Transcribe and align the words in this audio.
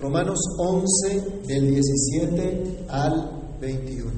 Romanos 0.00 0.38
11 0.56 1.44
del 1.46 1.74
17 1.74 2.86
al 2.88 3.58
21. 3.60 4.10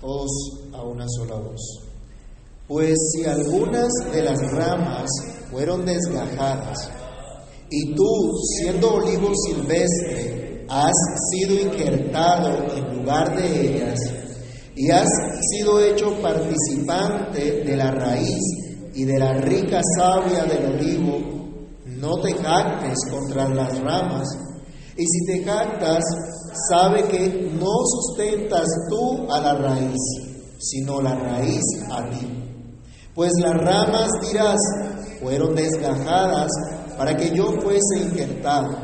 Todos 0.00 0.30
a 0.72 0.84
una 0.84 1.04
sola 1.08 1.34
voz. 1.40 1.60
Pues 2.68 2.96
si 3.12 3.24
algunas 3.24 3.90
de 4.12 4.22
las 4.22 4.38
ramas 4.52 5.10
fueron 5.50 5.84
desgajadas, 5.84 6.88
y 7.68 7.96
tú, 7.96 8.06
siendo 8.60 8.94
olivo 8.94 9.32
silvestre, 9.44 10.64
has 10.68 10.94
sido 11.32 11.54
injertado 11.54 12.76
en 12.76 12.98
lugar 12.98 13.36
de 13.36 13.76
ellas, 13.76 13.98
y 14.76 14.92
has 14.92 15.08
sido 15.50 15.80
hecho 15.80 16.14
participante 16.22 17.64
de 17.64 17.76
la 17.76 17.90
raíz 17.90 18.38
y 18.94 19.04
de 19.04 19.18
la 19.18 19.32
rica 19.40 19.80
savia 19.96 20.44
del 20.44 20.76
olivo, 20.76 21.33
no 22.04 22.20
te 22.20 22.34
jactes 22.34 22.98
contra 23.10 23.48
las 23.48 23.80
ramas, 23.80 24.28
y 24.96 25.04
si 25.06 25.26
te 25.26 25.42
jactas, 25.42 26.04
sabe 26.68 27.04
que 27.04 27.50
no 27.58 27.72
sustentas 27.84 28.66
tú 28.90 29.30
a 29.32 29.40
la 29.40 29.54
raíz, 29.54 29.98
sino 30.58 31.00
la 31.00 31.14
raíz 31.14 31.64
a 31.90 32.08
ti. 32.10 32.28
Pues 33.14 33.32
las 33.40 33.54
ramas, 33.54 34.10
dirás, 34.20 34.58
fueron 35.20 35.54
desgajadas 35.54 36.50
para 36.98 37.16
que 37.16 37.30
yo 37.34 37.52
fuese 37.60 38.02
injertado. 38.02 38.76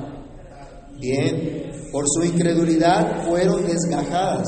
Bien, 0.98 1.70
por 1.92 2.04
su 2.08 2.24
incredulidad 2.24 3.26
fueron 3.26 3.66
desgajadas, 3.66 4.46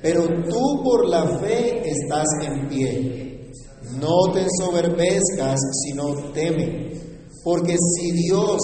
pero 0.00 0.26
tú 0.48 0.82
por 0.82 1.08
la 1.08 1.38
fe 1.38 1.82
estás 1.88 2.26
en 2.42 2.68
pie. 2.68 3.50
No 3.98 4.32
te 4.32 4.42
ensoberbezcas, 4.42 5.58
sino 5.84 6.14
teme, 6.32 7.09
porque 7.42 7.76
si 7.78 8.12
Dios 8.12 8.58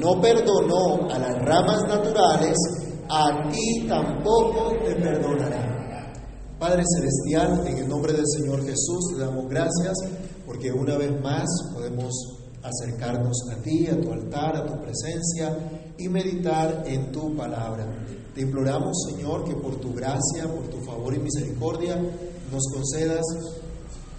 no 0.00 0.20
perdonó 0.20 1.10
a 1.10 1.18
las 1.18 1.38
ramas 1.42 1.82
naturales, 1.86 2.56
a 3.08 3.50
ti 3.50 3.86
tampoco 3.86 4.72
te 4.84 4.94
perdonará. 4.94 6.12
Padre 6.58 6.82
Celestial, 6.96 7.66
en 7.66 7.78
el 7.78 7.88
nombre 7.88 8.12
del 8.12 8.26
Señor 8.26 8.64
Jesús 8.64 9.14
te 9.14 9.20
damos 9.20 9.48
gracias 9.48 9.94
porque 10.46 10.70
una 10.72 10.96
vez 10.96 11.20
más 11.20 11.44
podemos 11.74 12.12
acercarnos 12.62 13.36
a 13.50 13.60
ti, 13.62 13.88
a 13.88 14.00
tu 14.00 14.12
altar, 14.12 14.56
a 14.56 14.66
tu 14.66 14.80
presencia 14.80 15.92
y 15.98 16.08
meditar 16.08 16.84
en 16.86 17.10
tu 17.10 17.34
palabra. 17.34 17.86
Te 18.34 18.42
imploramos, 18.42 18.96
Señor, 19.10 19.44
que 19.44 19.54
por 19.56 19.76
tu 19.76 19.92
gracia, 19.92 20.44
por 20.44 20.68
tu 20.68 20.80
favor 20.84 21.14
y 21.14 21.18
misericordia, 21.18 21.96
nos 21.96 22.62
concedas 22.72 23.24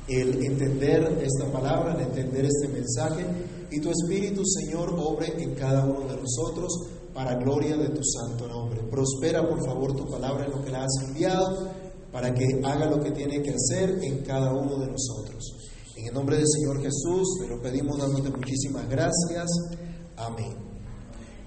el 0.08 0.44
entender 0.44 1.22
esta 1.22 1.52
palabra, 1.52 1.96
el 1.96 2.08
entender 2.08 2.46
este 2.46 2.68
mensaje 2.68 3.26
y 3.72 3.80
tu 3.80 3.90
Espíritu, 3.90 4.44
Señor, 4.46 4.94
obre 4.98 5.42
en 5.42 5.56
cada 5.56 5.86
uno 5.86 6.02
de 6.08 6.18
nosotros 6.18 6.72
para 7.14 7.36
gloria 7.36 7.78
de 7.78 7.90
tu 7.90 8.02
santo 8.04 8.48
nombre. 8.48 8.82
Prospera, 8.90 9.48
por 9.48 9.64
favor, 9.66 9.96
tu 9.96 10.10
palabra 10.10 10.46
en 10.46 10.52
lo 10.52 10.64
que 10.64 10.72
la 10.72 10.84
has 10.84 11.08
enviado 11.08 11.70
para 12.12 12.32
que 12.32 12.46
haga 12.64 12.86
lo 12.86 13.02
que 13.02 13.12
tiene 13.12 13.42
que 13.42 13.56
hacer 13.56 13.98
en 14.04 14.20
cada 14.20 14.54
uno 14.54 14.78
de 14.78 14.88
nosotros. 14.88 15.44
En 15.96 16.08
el 16.08 16.14
nombre 16.14 16.38
del 16.38 16.48
Señor 16.48 16.82
Jesús 16.82 17.40
te 17.40 17.48
lo 17.48 17.62
pedimos 17.62 17.98
dándote 17.98 18.30
muchísimas 18.30 18.88
gracias. 18.88 19.48
Amén. 20.18 20.54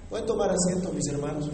Pueden 0.09 0.27
tomar 0.27 0.51
asiento, 0.51 0.93
mis 0.93 1.07
hermanos. 1.09 1.49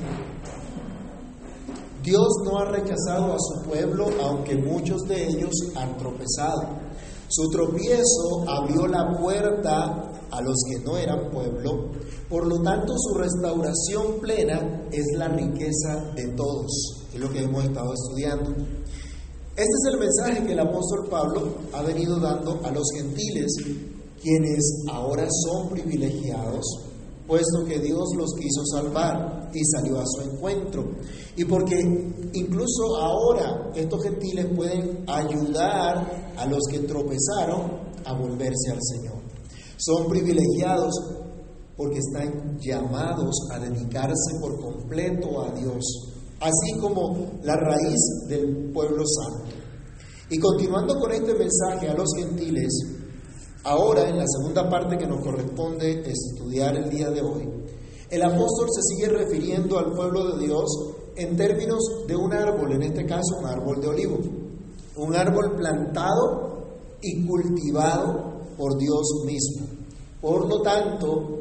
Dios 2.02 2.28
no 2.44 2.58
ha 2.58 2.64
rechazado 2.64 3.32
a 3.32 3.38
su 3.38 3.62
pueblo, 3.68 4.06
aunque 4.20 4.56
muchos 4.56 5.02
de 5.02 5.28
ellos 5.28 5.52
han 5.76 5.96
tropezado. 5.98 6.80
Su 7.28 7.48
tropiezo 7.48 8.44
abrió 8.48 8.86
la 8.86 9.16
puerta 9.18 10.12
a 10.30 10.40
los 10.40 10.56
que 10.68 10.80
no 10.84 10.96
eran 10.96 11.30
pueblo, 11.30 11.90
por 12.28 12.46
lo 12.46 12.60
tanto 12.62 12.94
su 12.96 13.14
restauración 13.14 14.18
plena 14.20 14.88
es 14.90 15.04
la 15.16 15.28
riqueza 15.28 16.12
de 16.16 16.28
todos, 16.28 17.06
es 17.12 17.20
lo 17.20 17.30
que 17.30 17.42
hemos 17.42 17.64
estado 17.64 17.92
estudiando. 17.92 18.50
Este 18.50 19.62
es 19.62 19.92
el 19.92 20.00
mensaje 20.00 20.46
que 20.46 20.52
el 20.52 20.60
apóstol 20.60 21.08
Pablo 21.10 21.54
ha 21.74 21.82
venido 21.82 22.18
dando 22.18 22.58
a 22.64 22.70
los 22.70 22.86
gentiles, 22.96 23.52
quienes 24.22 24.84
ahora 24.90 25.26
son 25.44 25.68
privilegiados, 25.68 26.64
puesto 27.26 27.64
que 27.66 27.78
Dios 27.78 28.08
los 28.16 28.34
quiso 28.34 28.64
salvar 28.66 29.50
y 29.52 29.64
salió 29.64 30.00
a 30.00 30.04
su 30.06 30.22
encuentro. 30.22 30.84
Y 31.36 31.44
porque 31.44 31.78
incluso 32.32 32.96
ahora 32.96 33.70
estos 33.74 34.02
gentiles 34.02 34.46
pueden 34.54 35.04
ayudar 35.08 36.34
a 36.36 36.46
los 36.46 36.60
que 36.70 36.80
tropezaron 36.80 37.80
a 38.04 38.12
volverse 38.14 38.70
al 38.70 38.80
Señor. 38.80 39.22
Son 39.78 40.08
privilegiados 40.08 40.94
porque 41.76 41.98
están 41.98 42.58
llamados 42.60 43.34
a 43.50 43.58
dedicarse 43.58 44.38
por 44.40 44.60
completo 44.60 45.42
a 45.42 45.52
Dios 45.52 46.12
así 46.42 46.78
como 46.80 47.38
la 47.42 47.56
raíz 47.56 48.00
del 48.28 48.72
pueblo 48.72 49.04
santo. 49.06 49.54
Y 50.30 50.38
continuando 50.38 50.98
con 50.98 51.12
este 51.12 51.34
mensaje 51.34 51.88
a 51.88 51.94
los 51.94 52.08
gentiles, 52.16 52.72
ahora 53.64 54.08
en 54.08 54.18
la 54.18 54.24
segunda 54.26 54.68
parte 54.68 54.96
que 54.96 55.06
nos 55.06 55.20
corresponde 55.20 56.02
estudiar 56.06 56.76
el 56.76 56.90
día 56.90 57.10
de 57.10 57.22
hoy, 57.22 57.48
el 58.10 58.22
apóstol 58.22 58.68
se 58.70 58.82
sigue 58.94 59.08
refiriendo 59.08 59.78
al 59.78 59.92
pueblo 59.92 60.36
de 60.36 60.46
Dios 60.46 60.66
en 61.16 61.36
términos 61.36 61.80
de 62.06 62.16
un 62.16 62.32
árbol, 62.32 62.72
en 62.72 62.82
este 62.82 63.06
caso 63.06 63.38
un 63.40 63.46
árbol 63.46 63.80
de 63.80 63.88
olivo, 63.88 64.18
un 64.96 65.14
árbol 65.14 65.56
plantado 65.56 66.66
y 67.00 67.26
cultivado 67.26 68.32
por 68.56 68.78
Dios 68.78 69.24
mismo. 69.26 69.66
Por 70.20 70.48
lo 70.48 70.62
tanto, 70.62 71.38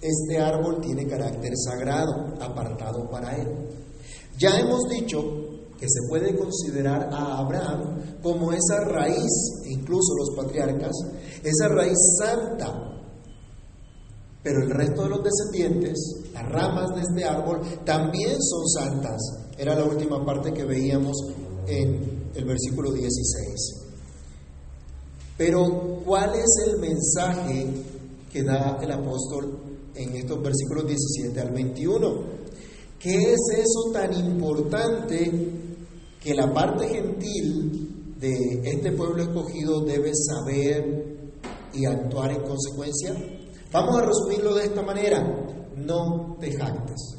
este 0.00 0.38
árbol 0.38 0.80
tiene 0.80 1.06
carácter 1.06 1.52
sagrado, 1.56 2.34
apartado 2.40 3.08
para 3.10 3.36
él. 3.36 3.48
Ya 4.38 4.58
hemos 4.58 4.88
dicho 4.88 5.18
que 5.80 5.86
se 5.88 6.06
puede 6.10 6.36
considerar 6.36 7.08
a 7.10 7.38
Abraham 7.38 8.18
como 8.22 8.52
esa 8.52 8.84
raíz, 8.84 9.62
incluso 9.64 10.14
los 10.14 10.36
patriarcas, 10.36 10.92
esa 11.42 11.68
raíz 11.68 11.96
santa. 12.18 12.98
Pero 14.42 14.62
el 14.62 14.70
resto 14.70 15.04
de 15.04 15.08
los 15.08 15.24
descendientes, 15.24 15.98
las 16.34 16.46
ramas 16.50 16.94
de 16.94 17.00
este 17.00 17.24
árbol, 17.24 17.60
también 17.84 18.36
son 18.40 18.68
santas. 18.68 19.20
Era 19.56 19.74
la 19.74 19.84
última 19.84 20.24
parte 20.24 20.52
que 20.52 20.64
veíamos 20.64 21.16
en 21.66 22.30
el 22.34 22.44
versículo 22.44 22.92
16. 22.92 23.88
Pero, 25.38 26.02
¿cuál 26.04 26.34
es 26.34 26.66
el 26.66 26.78
mensaje 26.78 27.66
que 28.30 28.42
da 28.42 28.78
el 28.82 28.92
apóstol 28.92 29.58
en 29.94 30.14
estos 30.16 30.42
versículos 30.42 30.86
17 30.86 31.40
al 31.40 31.50
21? 31.50 32.40
¿Qué 32.98 33.32
es 33.32 33.40
eso 33.56 33.90
tan 33.94 34.12
importante 34.12 35.69
que 36.20 36.34
la 36.34 36.52
parte 36.52 36.86
gentil 36.88 38.14
de 38.18 38.60
este 38.64 38.92
pueblo 38.92 39.22
escogido 39.22 39.80
debe 39.80 40.12
saber 40.14 41.32
y 41.72 41.86
actuar 41.86 42.32
en 42.32 42.42
consecuencia? 42.42 43.14
Vamos 43.72 43.96
a 43.96 44.06
resumirlo 44.06 44.54
de 44.54 44.64
esta 44.64 44.82
manera, 44.82 45.22
no 45.76 46.36
te 46.38 46.52
jactes. 46.52 47.16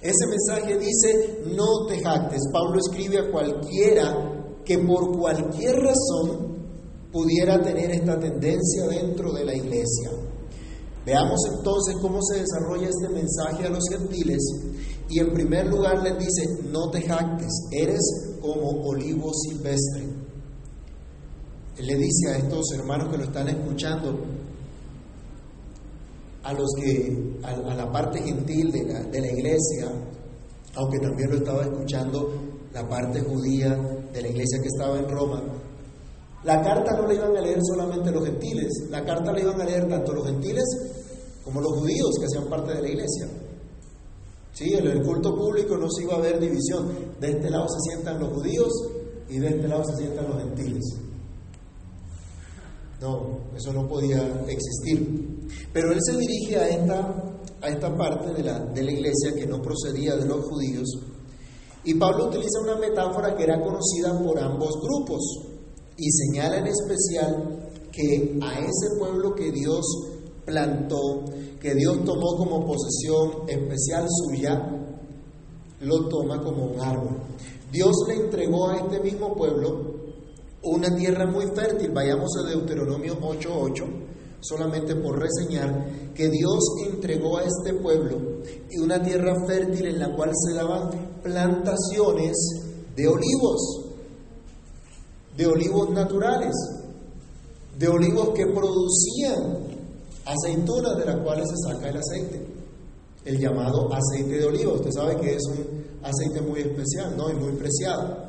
Ese 0.00 0.26
mensaje 0.26 0.76
dice, 0.78 1.44
no 1.54 1.86
te 1.86 2.00
jactes. 2.02 2.40
Pablo 2.52 2.78
escribe 2.78 3.20
a 3.20 3.30
cualquiera 3.30 4.60
que 4.64 4.78
por 4.78 5.16
cualquier 5.16 5.76
razón 5.76 6.54
pudiera 7.12 7.62
tener 7.62 7.90
esta 7.92 8.18
tendencia 8.18 8.86
dentro 8.88 9.32
de 9.32 9.44
la 9.44 9.54
iglesia. 9.54 10.10
Veamos 11.06 11.38
entonces 11.56 11.96
cómo 12.00 12.18
se 12.22 12.40
desarrolla 12.40 12.88
este 12.88 13.08
mensaje 13.10 13.66
a 13.66 13.70
los 13.70 13.84
gentiles 13.90 14.42
y 15.08 15.18
en 15.18 15.32
primer 15.32 15.66
lugar 15.66 16.02
les 16.02 16.18
dice, 16.18 16.62
no 16.70 16.90
te 16.90 17.02
jactes, 17.02 17.68
eres 17.70 18.36
como 18.40 18.82
olivo 18.88 19.32
silvestre. 19.34 20.04
Él 21.76 21.86
le 21.86 21.96
dice 21.96 22.30
a 22.30 22.38
estos 22.38 22.72
hermanos 22.72 23.08
que 23.10 23.18
lo 23.18 23.24
están 23.24 23.48
escuchando, 23.48 24.18
a 26.42 26.52
los 26.52 26.70
que, 26.76 27.38
a, 27.42 27.74
la 27.74 27.90
parte 27.90 28.22
gentil 28.22 28.70
de 28.70 28.84
la, 28.84 29.00
de 29.02 29.20
la 29.20 29.32
iglesia, 29.32 29.90
aunque 30.76 30.98
también 30.98 31.30
lo 31.30 31.36
estaba 31.36 31.62
escuchando 31.62 32.34
la 32.72 32.88
parte 32.88 33.20
judía 33.20 33.76
de 34.12 34.22
la 34.22 34.28
iglesia 34.28 34.58
que 34.60 34.68
estaba 34.68 34.98
en 34.98 35.08
Roma, 35.08 35.42
la 36.44 36.62
carta 36.62 36.92
no 36.96 37.06
la 37.06 37.14
iban 37.14 37.36
a 37.36 37.40
leer 37.40 37.58
solamente 37.62 38.10
los 38.10 38.24
gentiles, 38.24 38.70
la 38.90 39.02
carta 39.04 39.32
la 39.32 39.40
iban 39.40 39.60
a 39.60 39.64
leer 39.64 39.88
tanto 39.88 40.12
los 40.12 40.26
gentiles 40.26 40.64
como 41.42 41.60
los 41.60 41.72
judíos 41.78 42.10
que 42.18 42.26
hacían 42.26 42.48
parte 42.50 42.74
de 42.74 42.82
la 42.82 42.88
iglesia. 42.88 43.28
Sí, 44.54 44.72
en 44.72 44.86
el 44.86 45.02
culto 45.02 45.34
público 45.34 45.76
no 45.76 45.90
se 45.90 46.04
iba 46.04 46.14
a 46.14 46.20
ver 46.20 46.38
división. 46.38 46.88
De 47.20 47.32
este 47.32 47.50
lado 47.50 47.66
se 47.68 47.90
sientan 47.90 48.20
los 48.20 48.32
judíos 48.32 48.72
y 49.28 49.38
de 49.38 49.48
este 49.48 49.66
lado 49.66 49.84
se 49.84 49.96
sientan 49.96 50.28
los 50.28 50.38
gentiles. 50.38 50.84
No, 53.00 53.40
eso 53.56 53.72
no 53.72 53.88
podía 53.88 54.22
existir. 54.46 55.48
Pero 55.72 55.90
él 55.90 55.98
se 56.00 56.16
dirige 56.16 56.56
a 56.56 56.68
esta, 56.68 57.34
a 57.60 57.68
esta 57.68 57.96
parte 57.96 58.32
de 58.32 58.44
la, 58.44 58.60
de 58.60 58.82
la 58.84 58.92
iglesia 58.92 59.34
que 59.34 59.44
no 59.44 59.60
procedía 59.60 60.14
de 60.14 60.24
los 60.24 60.44
judíos. 60.44 60.88
Y 61.82 61.94
Pablo 61.94 62.28
utiliza 62.28 62.60
una 62.62 62.76
metáfora 62.76 63.36
que 63.36 63.42
era 63.42 63.60
conocida 63.60 64.16
por 64.16 64.38
ambos 64.38 64.80
grupos 64.80 65.20
y 65.96 66.10
señala 66.10 66.58
en 66.58 66.68
especial 66.68 67.70
que 67.90 68.38
a 68.40 68.60
ese 68.60 68.96
pueblo 68.98 69.34
que 69.34 69.50
Dios 69.50 69.84
plantó, 70.44 71.24
que 71.60 71.74
Dios 71.74 72.04
tomó 72.04 72.36
como 72.36 72.66
posesión 72.66 73.48
especial 73.48 74.06
suya, 74.08 74.84
lo 75.80 76.08
toma 76.08 76.42
como 76.42 76.64
un 76.66 76.80
árbol. 76.80 77.16
Dios 77.70 77.92
le 78.08 78.14
entregó 78.14 78.68
a 78.68 78.76
este 78.76 79.00
mismo 79.00 79.34
pueblo 79.34 79.94
una 80.62 80.94
tierra 80.94 81.26
muy 81.26 81.46
fértil. 81.54 81.90
Vayamos 81.92 82.30
a 82.38 82.48
Deuteronomio 82.48 83.18
8:8, 83.20 83.84
solamente 84.40 84.94
por 84.96 85.18
reseñar 85.18 86.12
que 86.14 86.28
Dios 86.28 86.60
entregó 86.86 87.38
a 87.38 87.42
este 87.42 87.74
pueblo 87.74 88.18
una 88.80 89.02
tierra 89.02 89.34
fértil 89.46 89.86
en 89.86 89.98
la 89.98 90.14
cual 90.14 90.30
se 90.34 90.54
daban 90.54 90.90
plantaciones 91.22 92.36
de 92.94 93.08
olivos, 93.08 93.86
de 95.36 95.46
olivos 95.46 95.90
naturales, 95.90 96.52
de 97.78 97.88
olivos 97.88 98.30
que 98.34 98.46
producían 98.46 99.73
aceitunas 100.24 100.96
de 100.96 101.04
las 101.04 101.16
cuales 101.20 101.48
se 101.48 101.56
saca 101.68 101.88
el 101.88 101.96
aceite, 101.96 102.46
el 103.24 103.38
llamado 103.38 103.92
aceite 103.92 104.38
de 104.38 104.44
oliva. 104.44 104.72
Usted 104.72 104.90
sabe 104.90 105.16
que 105.20 105.34
es 105.34 105.42
un 105.46 105.84
aceite 106.02 106.40
muy 106.40 106.60
especial, 106.60 107.16
¿no? 107.16 107.30
Y 107.30 107.34
muy 107.34 107.52
preciado. 107.52 108.24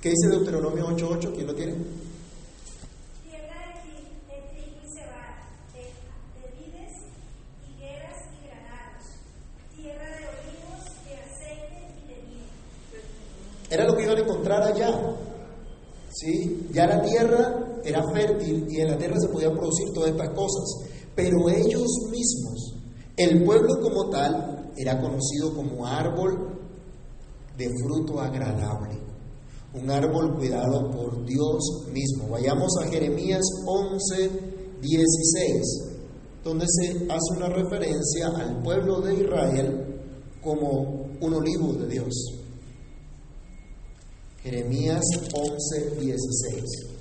¿Qué 0.00 0.10
dice 0.10 0.28
Deuteronomio 0.28 0.86
8.8? 0.88 1.34
¿Quién 1.34 1.46
lo 1.46 1.54
tiene? 1.54 1.74
Tierra 3.24 3.56
de 4.28 4.36
trigo 4.52 4.80
y 4.84 4.88
cebada, 4.96 5.36
de 5.74 5.82
vides, 6.54 6.92
higueras 7.66 8.18
y 8.32 8.46
granados, 8.46 9.04
tierra 9.74 10.08
de 10.16 10.24
olivos, 10.28 10.84
de 11.04 11.14
aceite 11.16 11.78
y 11.98 12.08
de 12.08 12.16
miel. 12.28 12.46
Era 13.68 13.84
lo 13.84 13.96
que 13.96 14.02
iban 14.04 14.18
a 14.18 14.20
encontrar 14.20 14.62
allá. 14.62 14.90
¿Sí? 16.12 16.68
Ya 16.72 16.86
la 16.86 17.02
tierra 17.02 17.66
era 17.84 18.02
fértil 18.10 18.16
y 18.42 18.80
en 18.80 18.88
la 18.88 18.98
tierra 18.98 19.16
se 19.20 19.28
podían 19.28 19.54
producir 19.54 19.92
todas 19.92 20.10
estas 20.10 20.30
cosas. 20.30 20.88
Pero 21.14 21.48
ellos 21.48 21.86
mismos, 22.10 22.74
el 23.16 23.44
pueblo 23.44 23.80
como 23.80 24.10
tal, 24.10 24.72
era 24.76 25.00
conocido 25.00 25.54
como 25.54 25.86
árbol 25.86 26.56
de 27.56 27.70
fruto 27.82 28.20
agradable. 28.20 28.98
Un 29.74 29.90
árbol 29.90 30.36
cuidado 30.36 30.90
por 30.90 31.24
Dios 31.24 31.86
mismo. 31.92 32.28
Vayamos 32.30 32.72
a 32.82 32.88
Jeremías 32.88 33.42
11, 33.66 34.30
16, 34.80 35.62
donde 36.44 36.66
se 36.68 37.06
hace 37.10 37.36
una 37.36 37.48
referencia 37.48 38.28
al 38.28 38.62
pueblo 38.62 39.00
de 39.00 39.14
Israel 39.14 40.00
como 40.42 41.06
un 41.20 41.34
olivo 41.34 41.72
de 41.72 41.88
Dios. 41.88 42.14
Jeremías 44.42 45.02
11, 45.34 46.00
16. 46.00 46.95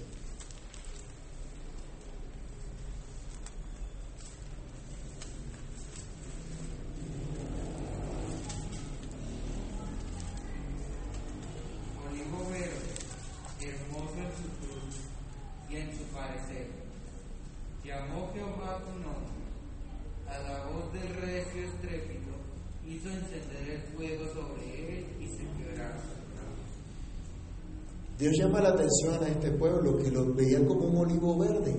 Dios 28.17 28.33
llama 28.37 28.61
la 28.61 28.69
atención 28.69 29.21
a 29.21 29.27
este 29.27 29.51
pueblo 29.51 29.97
que 29.97 30.09
lo 30.09 30.33
veía 30.33 30.65
como 30.65 30.87
un 30.87 30.97
olivo 30.97 31.37
verde. 31.37 31.75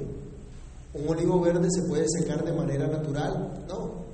Un 0.92 1.08
olivo 1.08 1.40
verde 1.40 1.68
se 1.70 1.88
puede 1.88 2.06
secar 2.08 2.44
de 2.44 2.52
manera 2.52 2.86
natural, 2.86 3.64
no. 3.68 4.06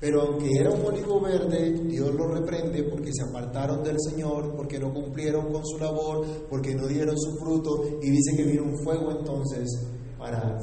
Pero 0.00 0.22
aunque 0.22 0.50
era 0.58 0.70
un 0.70 0.84
olivo 0.84 1.20
verde, 1.20 1.70
Dios 1.86 2.14
lo 2.14 2.26
reprende 2.28 2.82
porque 2.84 3.12
se 3.12 3.22
apartaron 3.22 3.84
del 3.84 3.96
Señor, 4.00 4.54
porque 4.56 4.78
no 4.78 4.92
cumplieron 4.92 5.52
con 5.52 5.64
su 5.64 5.78
labor, 5.78 6.26
porque 6.50 6.74
no 6.74 6.88
dieron 6.88 7.16
su 7.18 7.36
fruto, 7.36 7.98
y 8.02 8.10
dice 8.10 8.36
que 8.36 8.44
vino 8.44 8.64
un 8.64 8.82
fuego 8.82 9.12
entonces 9.12 9.68
para 10.18 10.58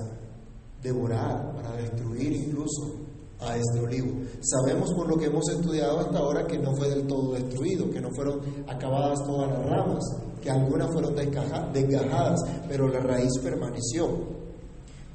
devorar, 0.81 1.55
para 1.55 1.75
destruir 1.77 2.33
incluso 2.33 2.98
a 3.41 3.55
este 3.57 3.79
olivo. 3.79 4.11
Sabemos 4.41 4.93
por 4.93 5.07
lo 5.07 5.17
que 5.17 5.25
hemos 5.25 5.47
estudiado 5.49 5.99
hasta 5.99 6.19
ahora 6.19 6.45
que 6.45 6.57
no 6.57 6.75
fue 6.75 6.89
del 6.89 7.07
todo 7.07 7.33
destruido, 7.33 7.89
que 7.89 8.01
no 8.01 8.09
fueron 8.11 8.41
acabadas 8.67 9.23
todas 9.25 9.49
las 9.49 9.65
ramas, 9.69 10.03
que 10.41 10.49
algunas 10.49 10.91
fueron 10.91 11.15
desgaja- 11.15 11.69
desgajadas, 11.73 12.39
pero 12.67 12.87
la 12.87 12.99
raíz 12.99 13.31
permaneció. 13.41 14.07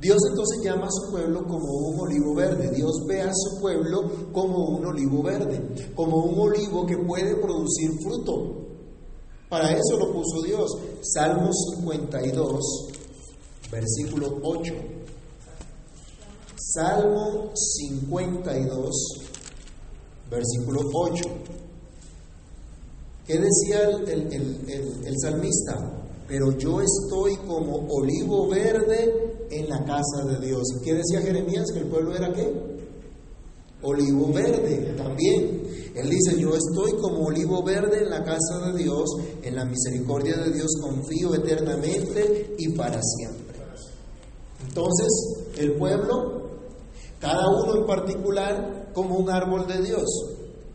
Dios 0.00 0.19
entonces 0.31 0.61
llama 0.62 0.87
a 0.87 0.91
su 0.91 1.11
pueblo 1.12 1.44
como 1.47 1.73
un 1.88 2.00
olivo 2.00 2.35
verde. 2.35 2.71
Dios 2.75 2.93
ve 3.06 3.23
a 3.23 3.32
su 3.32 3.61
pueblo 3.61 4.03
como 4.32 4.69
un 4.76 4.85
olivo 4.87 5.23
verde, 5.23 5.93
como 5.94 6.17
un 6.25 6.38
olivo 6.41 6.85
que 6.85 6.99
puede 6.99 7.37
producir 7.37 7.91
fruto. 8.03 8.61
Para 9.49 9.71
eso 9.73 9.97
lo 9.99 10.12
puso 10.12 10.43
Dios. 10.43 10.71
Salmo 11.15 11.50
52, 11.53 12.61
versículo 13.71 14.38
8. 14.43 14.73
Salmo 16.56 17.50
52, 17.54 18.90
versículo 20.30 20.80
8. 20.92 21.24
¿Qué 23.26 23.38
decía 23.38 23.82
el, 23.84 24.08
el- 24.08 24.70
el- 25.06 25.18
salmista? 25.20 26.00
Pero 26.28 26.56
yo 26.58 26.80
estoy 26.80 27.36
como 27.46 27.86
olivo 27.88 28.48
verde 28.48 29.46
en 29.50 29.68
la 29.68 29.84
casa 29.84 30.24
de 30.26 30.46
Dios. 30.46 30.62
¿Qué 30.82 30.94
decía 30.94 31.20
Jeremías? 31.20 31.66
¿Que 31.72 31.80
el 31.80 31.86
pueblo 31.88 32.14
era 32.14 32.32
qué? 32.32 32.52
Olivo 33.82 34.32
verde 34.32 34.94
también. 34.96 35.62
Él 35.94 36.10
dice, 36.10 36.38
yo 36.38 36.50
estoy 36.56 36.92
como 37.00 37.26
olivo 37.26 37.62
verde 37.62 38.02
en 38.02 38.10
la 38.10 38.24
casa 38.24 38.72
de 38.72 38.82
Dios, 38.82 39.04
en 39.42 39.54
la 39.54 39.64
misericordia 39.64 40.36
de 40.38 40.50
Dios 40.50 40.70
confío 40.80 41.34
eternamente 41.34 42.54
y 42.58 42.70
para 42.70 43.00
siempre. 43.02 43.54
Entonces, 44.66 45.08
el 45.58 45.74
pueblo, 45.74 46.44
cada 47.25 47.49
uno 47.49 47.76
en 47.76 47.87
particular, 47.87 48.91
como 48.93 49.17
un 49.17 49.31
árbol 49.31 49.67
de 49.67 49.81
Dios. 49.81 50.05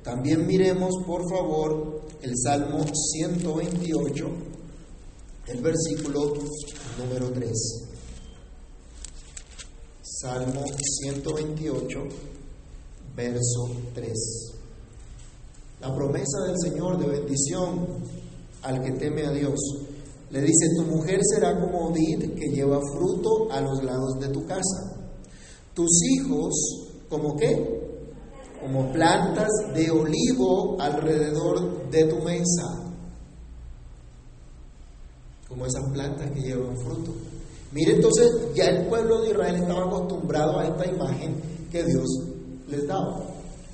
También 0.02 0.48
miremos, 0.48 0.96
por 1.06 1.22
favor, 1.30 2.02
el 2.24 2.34
Salmo 2.44 2.84
128, 2.92 4.26
el 5.46 5.62
versículo 5.62 6.34
número 6.98 7.30
3. 7.32 7.52
Salmo 10.02 10.64
128, 11.04 12.00
verso 13.16 13.70
3. 13.94 14.14
La 15.82 15.94
promesa 15.94 16.46
del 16.48 16.56
Señor 16.60 16.98
de 16.98 17.10
bendición 17.10 17.86
al 18.64 18.82
que 18.82 18.92
teme 18.94 19.28
a 19.28 19.32
Dios. 19.32 19.60
Le 20.32 20.42
dice, 20.42 20.66
tu 20.78 20.96
mujer 20.96 21.20
será 21.32 21.60
como 21.60 21.92
vid 21.92 22.34
que 22.34 22.56
lleva 22.56 22.80
fruto 22.92 23.52
a 23.52 23.62
los 23.62 23.84
lados 23.84 24.20
de 24.20 24.30
tu 24.30 24.44
casa. 24.48 24.89
Tus 25.80 26.02
hijos, 26.12 26.54
¿como 27.08 27.38
qué? 27.38 27.56
Como 28.60 28.92
plantas 28.92 29.48
de 29.74 29.90
olivo 29.90 30.76
alrededor 30.78 31.90
de 31.90 32.04
tu 32.04 32.18
mesa. 32.18 32.92
Como 35.48 35.66
esas 35.66 35.90
plantas 35.94 36.32
que 36.32 36.42
llevan 36.42 36.76
fruto. 36.80 37.14
Mire, 37.72 37.96
entonces 37.96 38.30
ya 38.54 38.66
el 38.66 38.88
pueblo 38.88 39.22
de 39.22 39.30
Israel 39.30 39.56
estaba 39.56 39.86
acostumbrado 39.86 40.60
a 40.60 40.68
esta 40.68 40.86
imagen 40.86 41.42
que 41.72 41.82
Dios 41.86 42.10
les 42.68 42.86
daba 42.86 43.24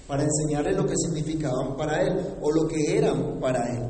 para 0.08 0.26
enseñarles 0.26 0.78
lo 0.78 0.86
que 0.86 0.94
significaban 0.96 1.76
para 1.76 2.04
Él 2.04 2.20
o 2.40 2.52
lo 2.52 2.68
que 2.68 3.00
eran 3.00 3.40
para 3.40 3.68
Él. 3.76 3.84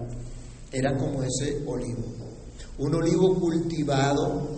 Era 0.72 0.98
como 0.98 1.22
ese 1.22 1.66
olivo, 1.68 2.06
un 2.78 2.96
olivo 2.96 3.38
cultivado 3.42 4.52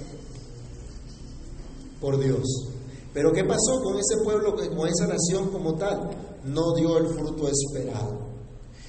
por 1.99 2.19
Dios. 2.19 2.76
Pero 3.17 3.33
¿qué 3.33 3.43
pasó 3.45 3.81
con 3.81 3.97
ese 3.97 4.23
pueblo, 4.23 4.55
con 4.55 4.87
esa 4.87 5.07
nación 5.07 5.49
como 5.49 5.73
tal? 5.73 6.07
No 6.43 6.75
dio 6.75 6.99
el 6.99 7.07
fruto 7.07 7.49
esperado. 7.49 8.15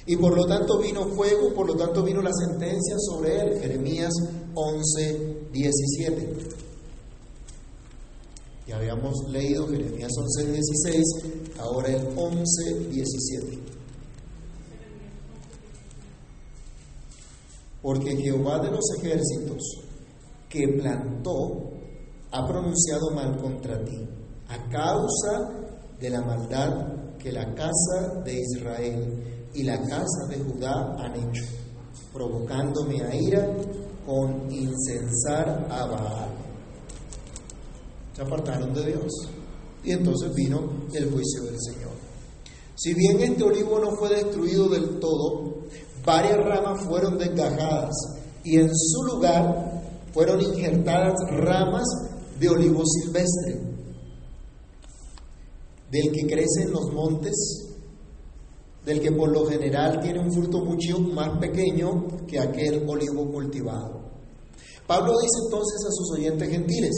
Y 0.05 0.17
por 0.17 0.37
lo 0.37 0.45
tanto 0.45 0.77
vino 0.77 1.07
fuego, 1.15 1.51
por 1.55 1.65
lo 1.65 1.75
tanto 1.75 2.03
vino 2.03 2.21
la 2.21 2.31
sentencia 2.31 2.95
sobre 2.99 3.41
él. 3.41 3.59
Jeremías 3.59 4.13
11, 4.53 5.47
17. 5.51 6.33
Ya 8.67 8.77
habíamos 8.77 9.27
leído 9.29 9.67
Jeremías 9.67 10.11
11, 10.15 10.51
16, 10.51 11.03
ahora 11.57 11.87
el 11.87 12.07
11, 12.15 12.87
17. 12.87 13.59
Porque 17.81 18.15
Jehová 18.15 18.59
de 18.59 18.69
los 18.69 18.85
ejércitos 18.95 19.63
que 20.47 20.67
plantó 20.79 21.71
ha 22.31 22.47
pronunciado 22.47 23.09
mal 23.15 23.35
contra 23.41 23.83
ti, 23.83 24.07
a 24.49 24.69
causa 24.69 25.49
de 25.99 26.09
la 26.09 26.21
maldad 26.21 27.17
que 27.17 27.31
la 27.31 27.53
casa 27.53 28.21
de 28.25 28.41
Israel 28.41 29.49
y 29.53 29.63
la 29.63 29.79
casa 29.79 30.25
de 30.29 30.39
Judá 30.39 30.95
han 30.99 31.15
hecho, 31.15 31.45
provocándome 32.11 33.01
a 33.01 33.15
ira 33.15 33.47
con 34.05 34.51
incensar 34.51 35.67
a 35.69 35.85
Baal. 35.85 36.29
Se 38.15 38.21
apartaron 38.21 38.73
de 38.73 38.85
Dios. 38.87 39.11
Y 39.83 39.91
entonces 39.91 40.33
vino 40.33 40.59
el 40.93 41.11
juicio 41.11 41.43
del 41.43 41.57
Señor. 41.59 41.91
Si 42.75 42.93
bien 42.93 43.19
este 43.21 43.43
olivo 43.43 43.79
no 43.79 43.91
fue 43.97 44.09
destruido 44.09 44.67
del 44.67 44.99
todo, 44.99 45.63
varias 46.05 46.37
ramas 46.37 46.83
fueron 46.85 47.17
desgajadas 47.17 47.93
y 48.43 48.57
en 48.57 48.69
su 48.73 49.03
lugar 49.03 49.83
fueron 50.13 50.41
injertadas 50.41 51.13
ramas 51.29 51.85
de 52.39 52.49
olivo 52.49 52.83
silvestre, 52.85 53.68
del 55.91 56.11
que 56.11 56.27
crece 56.27 56.63
en 56.63 56.71
los 56.71 56.91
montes, 56.93 57.35
del 58.85 59.01
que 59.01 59.11
por 59.11 59.31
lo 59.31 59.45
general 59.45 59.99
tiene 60.01 60.19
un 60.19 60.31
fruto 60.31 60.59
mucho 60.63 60.99
más 60.99 61.37
pequeño 61.39 62.25
que 62.27 62.39
aquel 62.39 62.87
olivo 62.87 63.29
cultivado. 63.31 63.99
Pablo 64.87 65.13
dice 65.19 65.45
entonces 65.45 65.85
a 65.87 65.91
sus 65.91 66.11
oyentes 66.17 66.49
gentiles, 66.49 66.95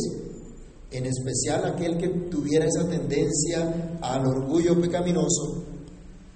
en 0.92 1.06
especial 1.06 1.66
aquel 1.66 1.98
que 1.98 2.08
tuviera 2.30 2.66
esa 2.66 2.88
tendencia 2.88 3.98
al 4.02 4.26
orgullo 4.26 4.80
pecaminoso, 4.80 5.64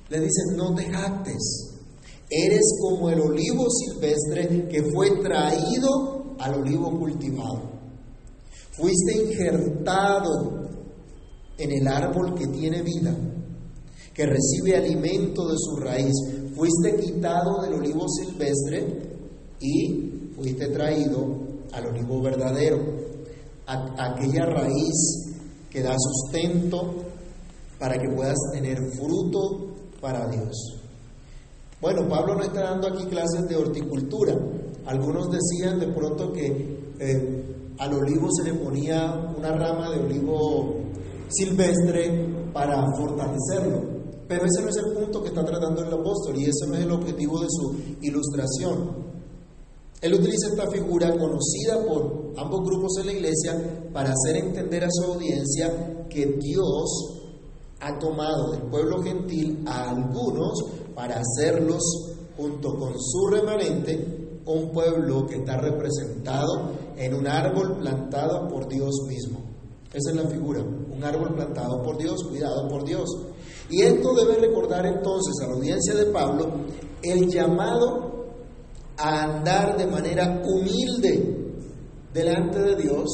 le 0.10 0.20
dice, 0.20 0.42
no 0.56 0.74
te 0.76 0.86
jactes, 0.86 1.74
eres 2.30 2.78
como 2.82 3.10
el 3.10 3.20
olivo 3.20 3.66
silvestre 3.70 4.68
que 4.70 4.84
fue 4.94 5.12
traído 5.22 6.36
al 6.40 6.56
olivo 6.62 6.98
cultivado. 7.00 7.76
Fuiste 8.72 9.24
injertado 9.24 10.65
en 11.58 11.72
el 11.72 11.88
árbol 11.88 12.34
que 12.36 12.48
tiene 12.48 12.82
vida, 12.82 13.16
que 14.14 14.26
recibe 14.26 14.76
alimento 14.76 15.48
de 15.48 15.56
su 15.58 15.76
raíz. 15.78 16.14
Fuiste 16.56 16.96
quitado 16.98 17.62
del 17.62 17.74
olivo 17.74 18.06
silvestre 18.08 18.86
y 19.60 20.32
fuiste 20.36 20.68
traído 20.68 21.26
al 21.74 21.88
olivo 21.88 22.22
verdadero, 22.22 22.80
a 23.68 24.12
aquella 24.12 24.46
raíz 24.46 25.34
que 25.70 25.82
da 25.82 25.96
sustento 25.98 26.94
para 27.80 27.98
que 27.98 28.10
puedas 28.16 28.38
tener 28.54 28.78
fruto 28.94 29.68
para 30.00 30.28
Dios. 30.30 30.82
Bueno, 31.82 32.08
Pablo 32.08 32.36
no 32.36 32.44
está 32.44 32.62
dando 32.62 32.88
aquí 32.88 33.06
clases 33.06 33.48
de 33.48 33.58
horticultura. 33.58 34.34
Algunos 34.86 35.30
decían 35.30 35.80
de 35.80 35.88
pronto 35.88 36.32
que 36.32 36.94
eh, 37.00 37.74
al 37.78 37.94
olivo 37.94 38.30
se 38.32 38.50
le 38.50 38.54
ponía 38.58 39.34
una 39.38 39.52
rama 39.52 39.90
de 39.90 40.00
olivo 40.00 40.85
silvestre 41.29 42.51
para 42.53 42.86
fortalecerlo. 42.98 43.96
Pero 44.27 44.46
ese 44.46 44.62
no 44.63 44.70
es 44.70 44.77
el 44.77 44.94
punto 44.94 45.22
que 45.22 45.29
está 45.29 45.46
tratando 45.46 45.84
el 45.84 45.94
apóstol 45.94 46.36
y 46.38 46.46
ese 46.46 46.65
no 46.67 46.75
es 46.75 46.82
el 46.82 46.91
objetivo 46.91 47.39
de 47.39 47.48
su 47.50 47.75
ilustración. 48.01 49.05
Él 50.01 50.13
utiliza 50.13 50.50
esta 50.50 50.70
figura 50.70 51.10
conocida 51.17 51.84
por 51.88 52.34
ambos 52.38 52.62
grupos 52.63 52.98
en 53.00 53.05
la 53.08 53.13
iglesia 53.13 53.89
para 53.94 54.12
hacer 54.12 54.38
entender 54.38 54.84
a 54.84 54.89
su 54.89 55.13
audiencia 55.13 56.05
que 56.10 56.25
Dios 56.39 57.15
ha 57.79 57.98
tomado 58.00 58.51
del 58.51 58.63
pueblo 58.63 59.01
gentil 59.01 59.63
a 59.67 59.91
algunos 59.91 60.63
para 60.96 61.22
hacerlos, 61.22 61.82
junto 62.36 62.75
con 62.75 62.94
su 63.00 63.27
remanente, 63.27 64.41
un 64.46 64.72
pueblo 64.72 65.25
que 65.25 65.38
está 65.38 65.58
representado 65.58 66.72
en 66.98 67.13
un 67.13 67.27
árbol 67.27 67.77
plantado 67.79 68.48
por 68.48 68.67
Dios 68.67 68.91
mismo. 69.08 69.45
Esa 69.94 70.12
es 70.12 70.15
la 70.15 70.27
figura, 70.27 70.62
un 70.62 71.04
árbol 71.04 71.34
plantado 71.34 71.82
por 71.82 71.98
Dios, 71.98 72.24
cuidado 72.24 72.68
por 72.68 72.84
Dios. 72.84 73.10
Y 73.70 73.82
esto 73.82 74.13
debe 74.13 74.36
recordar 74.36 74.86
entonces 74.86 75.34
a 75.42 75.48
la 75.48 75.56
audiencia 75.56 75.96
de 75.96 76.06
Pablo 76.08 76.51
el 77.01 77.30
llamado 77.30 78.25
a 78.98 79.24
andar 79.24 79.77
de 79.77 79.88
manera 79.88 80.42
humilde 80.44 81.54
delante 82.13 82.60
de 82.60 82.75
Dios 82.75 83.10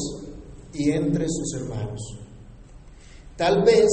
y 0.72 0.90
entre 0.90 1.26
sus 1.28 1.54
hermanos. 1.60 2.00
Tal 3.36 3.62
vez 3.62 3.88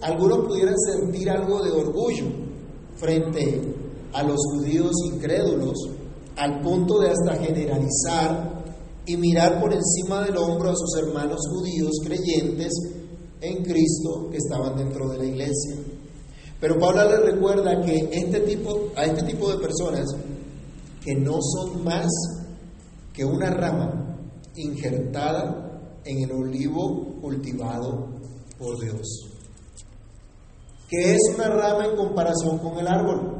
algunos 0.00 0.46
pudieran 0.46 0.76
sentir 0.78 1.30
algo 1.30 1.62
de 1.62 1.70
orgullo 1.70 2.26
frente 2.96 3.74
a 4.12 4.22
los 4.22 4.38
judíos 4.52 4.92
incrédulos, 5.12 5.76
al 6.36 6.60
punto 6.60 6.98
de 7.00 7.10
hasta 7.10 7.36
generalizar 7.36 8.57
y 9.08 9.16
mirar 9.16 9.60
por 9.60 9.72
encima 9.72 10.24
del 10.24 10.36
hombro 10.36 10.70
a 10.70 10.76
sus 10.76 10.96
hermanos 10.98 11.40
judíos 11.50 11.92
creyentes 12.04 12.72
en 13.40 13.64
Cristo 13.64 14.28
que 14.30 14.36
estaban 14.36 14.76
dentro 14.76 15.08
de 15.08 15.18
la 15.18 15.24
iglesia. 15.24 15.76
Pero 16.60 16.78
Pablo 16.78 17.04
le 17.04 17.32
recuerda 17.32 17.80
que 17.82 18.08
este 18.12 18.40
tipo, 18.40 18.90
a 18.96 19.04
este 19.04 19.22
tipo 19.22 19.50
de 19.50 19.58
personas 19.58 20.06
que 21.04 21.14
no 21.14 21.38
son 21.40 21.82
más 21.84 22.08
que 23.12 23.24
una 23.24 23.50
rama 23.50 24.16
injertada 24.56 26.00
en 26.04 26.24
el 26.24 26.32
olivo 26.32 27.18
cultivado 27.20 28.08
por 28.58 28.78
Dios 28.80 29.28
que 30.88 31.12
es 31.12 31.18
una 31.34 31.48
rama 31.48 31.86
en 31.86 31.96
comparación 31.96 32.58
con 32.58 32.78
el 32.78 32.88
árbol. 32.88 33.37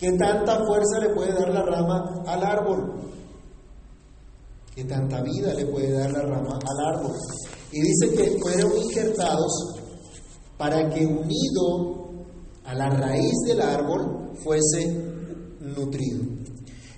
¿Qué 0.00 0.10
tanta 0.12 0.64
fuerza 0.64 0.98
le 0.98 1.10
puede 1.10 1.34
dar 1.34 1.52
la 1.52 1.62
rama 1.62 2.22
al 2.26 2.42
árbol? 2.42 2.94
¿Qué 4.74 4.84
tanta 4.84 5.20
vida 5.20 5.52
le 5.52 5.66
puede 5.66 5.92
dar 5.92 6.10
la 6.10 6.22
rama 6.22 6.58
al 6.58 6.94
árbol? 6.94 7.16
Y 7.70 7.82
dice 7.82 8.08
que 8.16 8.38
fueron 8.40 8.78
injertados 8.78 9.52
para 10.56 10.88
que 10.88 11.04
unido 11.04 12.08
a 12.64 12.74
la 12.74 12.88
raíz 12.88 13.34
del 13.46 13.60
árbol 13.60 14.32
fuese 14.42 14.90
nutrido. 15.60 16.22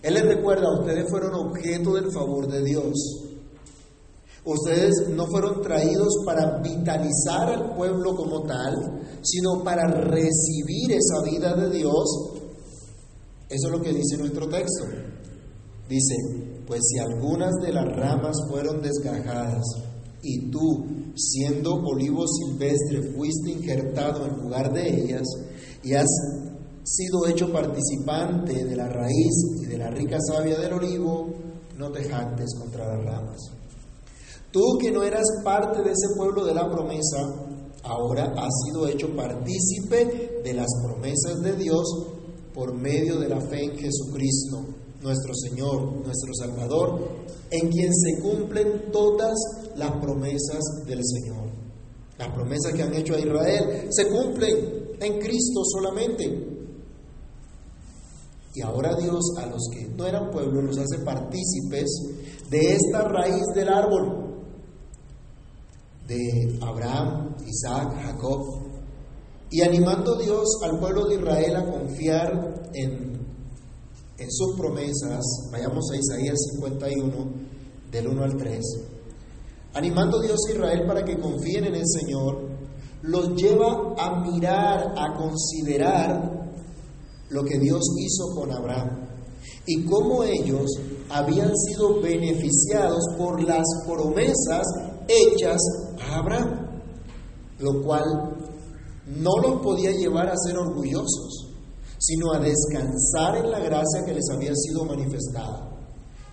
Él 0.02 0.14
les 0.14 0.24
recuerda, 0.24 0.78
ustedes 0.78 1.10
fueron 1.10 1.34
objeto 1.34 1.94
del 1.94 2.12
favor 2.12 2.46
de 2.46 2.62
Dios. 2.62 2.94
Ustedes 4.44 5.08
no 5.10 5.26
fueron 5.26 5.60
traídos 5.60 6.22
para 6.24 6.60
vitalizar 6.60 7.48
al 7.48 7.74
pueblo 7.74 8.14
como 8.14 8.42
tal, 8.42 8.74
sino 9.22 9.64
para 9.64 9.88
recibir 9.88 10.92
esa 10.92 11.20
vida 11.24 11.54
de 11.54 11.78
Dios. 11.78 12.31
Eso 13.52 13.66
es 13.66 13.72
lo 13.72 13.82
que 13.82 13.92
dice 13.92 14.16
nuestro 14.16 14.48
texto. 14.48 14.86
Dice, 15.86 16.14
pues 16.66 16.80
si 16.88 16.98
algunas 16.98 17.52
de 17.62 17.70
las 17.70 17.84
ramas 17.84 18.34
fueron 18.48 18.80
desgajadas 18.80 19.62
y 20.22 20.50
tú, 20.50 20.86
siendo 21.14 21.74
olivo 21.74 22.24
silvestre, 22.26 23.12
fuiste 23.14 23.50
injertado 23.50 24.26
en 24.26 24.36
lugar 24.38 24.72
de 24.72 24.88
ellas 24.88 25.22
y 25.82 25.92
has 25.92 26.08
sido 26.82 27.26
hecho 27.26 27.52
participante 27.52 28.64
de 28.64 28.74
la 28.74 28.88
raíz 28.88 29.34
y 29.60 29.66
de 29.66 29.76
la 29.76 29.90
rica 29.90 30.16
savia 30.26 30.58
del 30.58 30.72
olivo, 30.72 31.28
no 31.76 31.90
te 31.90 32.04
jactes 32.04 32.54
contra 32.58 32.96
las 32.96 33.04
ramas. 33.04 33.38
Tú 34.50 34.78
que 34.80 34.90
no 34.90 35.02
eras 35.02 35.26
parte 35.44 35.82
de 35.82 35.90
ese 35.90 36.16
pueblo 36.16 36.46
de 36.46 36.54
la 36.54 36.70
promesa, 36.70 37.18
ahora 37.82 38.32
has 38.34 38.52
sido 38.64 38.88
hecho 38.88 39.14
partícipe 39.14 40.40
de 40.42 40.54
las 40.54 40.68
promesas 40.82 41.42
de 41.42 41.56
Dios 41.56 41.84
por 42.54 42.74
medio 42.74 43.18
de 43.18 43.28
la 43.28 43.40
fe 43.40 43.64
en 43.64 43.78
Jesucristo, 43.78 44.64
nuestro 45.02 45.34
Señor, 45.34 45.94
nuestro 46.04 46.32
Salvador, 46.34 47.08
en 47.50 47.68
quien 47.70 47.92
se 47.94 48.20
cumplen 48.20 48.90
todas 48.92 49.34
las 49.76 49.90
promesas 50.00 50.60
del 50.86 51.00
Señor. 51.04 51.50
Las 52.18 52.28
promesas 52.34 52.72
que 52.72 52.82
han 52.82 52.94
hecho 52.94 53.14
a 53.14 53.20
Israel 53.20 53.88
se 53.90 54.08
cumplen 54.08 54.56
en 55.00 55.18
Cristo 55.18 55.62
solamente. 55.64 56.52
Y 58.54 58.60
ahora 58.60 58.94
Dios 58.96 59.24
a 59.38 59.46
los 59.46 59.68
que 59.72 59.88
no 59.88 60.06
eran 60.06 60.30
pueblo 60.30 60.62
los 60.62 60.78
hace 60.78 60.98
partícipes 61.04 61.90
de 62.50 62.74
esta 62.74 63.08
raíz 63.08 63.42
del 63.54 63.68
árbol 63.68 64.22
de 66.06 66.58
Abraham, 66.60 67.34
Isaac, 67.46 67.94
Jacob, 68.02 68.61
y 69.52 69.60
animando 69.60 70.16
Dios 70.16 70.48
al 70.64 70.78
pueblo 70.78 71.04
de 71.04 71.16
Israel 71.16 71.56
a 71.56 71.70
confiar 71.70 72.70
en, 72.72 73.12
sus 74.30 74.56
promesas, 74.56 75.20
vayamos 75.50 75.84
a 75.92 75.96
Isaías 75.96 76.38
51, 76.52 77.32
del 77.90 78.08
1 78.08 78.22
al 78.22 78.36
3, 78.36 78.60
animando 79.74 80.20
Dios 80.20 80.38
a 80.48 80.52
Israel 80.52 80.86
para 80.86 81.04
que 81.04 81.18
confíen 81.18 81.64
en 81.66 81.74
el 81.74 81.86
Señor, 81.86 82.48
los 83.02 83.34
lleva 83.34 83.94
a 83.98 84.20
mirar, 84.20 84.94
a 84.96 85.16
considerar 85.16 86.54
lo 87.28 87.44
que 87.44 87.58
Dios 87.58 87.82
hizo 87.98 88.34
con 88.36 88.52
Abraham 88.52 89.08
y 89.66 89.84
cómo 89.84 90.22
ellos 90.22 90.70
habían 91.10 91.50
sido 91.54 92.00
beneficiados 92.00 93.02
por 93.18 93.42
las 93.42 93.66
promesas 93.86 94.62
hechas 95.08 95.60
a 96.00 96.18
Abraham, 96.18 96.80
lo 97.58 97.82
cual 97.82 98.04
no 99.16 99.36
los 99.42 99.60
podía 99.62 99.90
llevar 99.90 100.28
a 100.28 100.36
ser 100.36 100.56
orgullosos, 100.56 101.48
sino 101.98 102.32
a 102.32 102.38
descansar 102.38 103.44
en 103.44 103.50
la 103.50 103.58
gracia 103.58 104.04
que 104.04 104.14
les 104.14 104.28
había 104.30 104.54
sido 104.54 104.84
manifestada. 104.84 105.68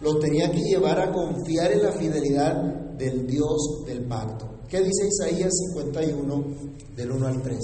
Los 0.02 0.20
tenía 0.20 0.50
que 0.50 0.62
llevar 0.62 1.00
a 1.00 1.12
confiar 1.12 1.72
en 1.74 1.84
la 1.84 1.92
fidelidad 1.92 2.56
del 2.98 3.28
Dios 3.28 3.84
del 3.86 4.06
pacto. 4.06 4.48
¿Qué 4.70 4.80
dice 4.80 5.08
Isaías 5.08 5.52
51 5.74 6.44
del 6.96 7.12
1 7.12 7.28
al 7.28 7.42
3? 7.42 7.60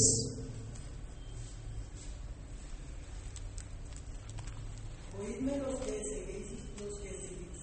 Oídme 5.21 5.57
los 5.59 5.75
que 5.79 6.03
seguís, 6.03 6.49
los 6.81 6.99
que 6.99 7.09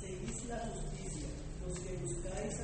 seguís 0.01 0.49
la 0.49 0.59
justicia, 0.71 1.29
los 1.67 1.79
que 1.79 1.97
buscáis 1.99 2.63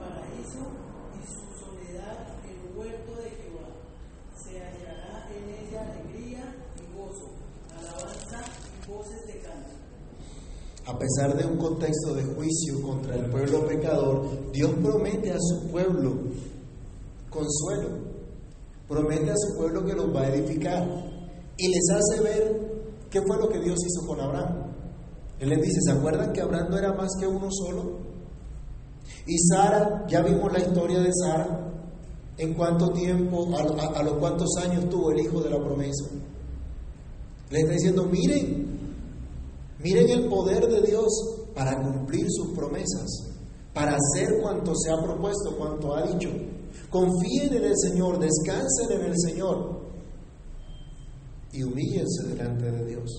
paraíso 0.00 0.64
y 1.12 1.22
su 1.28 1.44
soledad 1.60 2.26
el 2.48 2.76
huerto 2.76 3.14
de 3.16 3.30
Jehová. 3.30 3.68
Se 4.34 4.58
hallará 4.58 5.28
en 5.28 5.44
ella 5.48 5.80
alegría 5.92 6.56
y 6.80 6.96
gozo, 6.96 7.28
alabanza 7.76 8.42
y 8.82 8.90
voces 8.90 9.26
de 9.26 9.40
canto. 9.40 9.70
A 10.86 10.98
pesar 11.16 11.36
de 11.36 11.46
un 11.46 11.56
contexto 11.56 12.14
de 12.14 12.24
juicio 12.24 12.82
contra 12.82 13.14
el 13.14 13.30
pueblo 13.30 13.66
pecador, 13.66 14.52
Dios 14.52 14.70
promete 14.82 15.32
a 15.32 15.38
su 15.38 15.68
pueblo 15.68 16.14
consuelo, 17.28 17.98
promete 18.88 19.30
a 19.30 19.36
su 19.36 19.56
pueblo 19.56 19.84
que 19.84 19.94
los 19.94 20.14
va 20.14 20.22
a 20.22 20.34
edificar 20.34 20.86
y 21.56 21.68
les 21.68 21.90
hace 21.90 22.22
ver 22.22 22.70
qué 23.10 23.22
fue 23.22 23.38
lo 23.38 23.48
que 23.48 23.60
Dios 23.60 23.78
hizo 23.86 24.06
con 24.06 24.20
Abraham. 24.20 24.66
Él 25.38 25.48
les 25.48 25.62
dice, 25.62 25.80
¿se 25.86 25.92
acuerdan 25.92 26.32
que 26.32 26.42
Abraham 26.42 26.68
no 26.70 26.78
era 26.78 26.92
más 26.92 27.10
que 27.18 27.26
uno 27.26 27.48
solo? 27.50 27.98
Y 29.26 29.38
Sara, 29.38 30.06
ya 30.08 30.22
vimos 30.22 30.52
la 30.52 30.60
historia 30.60 31.00
de 31.00 31.10
Sara, 31.12 31.72
en 32.36 32.54
cuánto 32.54 32.90
tiempo, 32.90 33.48
a, 33.56 33.98
a 33.98 34.02
los 34.02 34.14
cuántos 34.14 34.48
años 34.62 34.88
tuvo 34.88 35.12
el 35.12 35.20
hijo 35.20 35.40
de 35.40 35.50
la 35.50 35.58
promesa. 35.58 36.04
Le 37.50 37.60
está 37.60 37.72
diciendo, 37.72 38.04
miren, 38.04 38.59
miren 39.82 40.10
el 40.10 40.28
poder 40.28 40.66
de 40.66 40.82
Dios 40.82 41.08
para 41.54 41.80
cumplir 41.82 42.26
sus 42.28 42.56
promesas, 42.56 43.08
para 43.74 43.96
hacer 43.96 44.40
cuanto 44.40 44.74
se 44.74 44.90
ha 44.90 45.02
propuesto, 45.02 45.56
cuanto 45.56 45.94
ha 45.94 46.02
dicho. 46.02 46.30
Confíen 46.88 47.54
en 47.54 47.64
el 47.64 47.76
Señor, 47.76 48.18
descansen 48.18 48.92
en 48.92 49.04
el 49.06 49.14
Señor 49.16 49.80
y 51.52 51.62
humíllense 51.62 52.28
delante 52.28 52.70
de 52.70 52.86
Dios. 52.86 53.10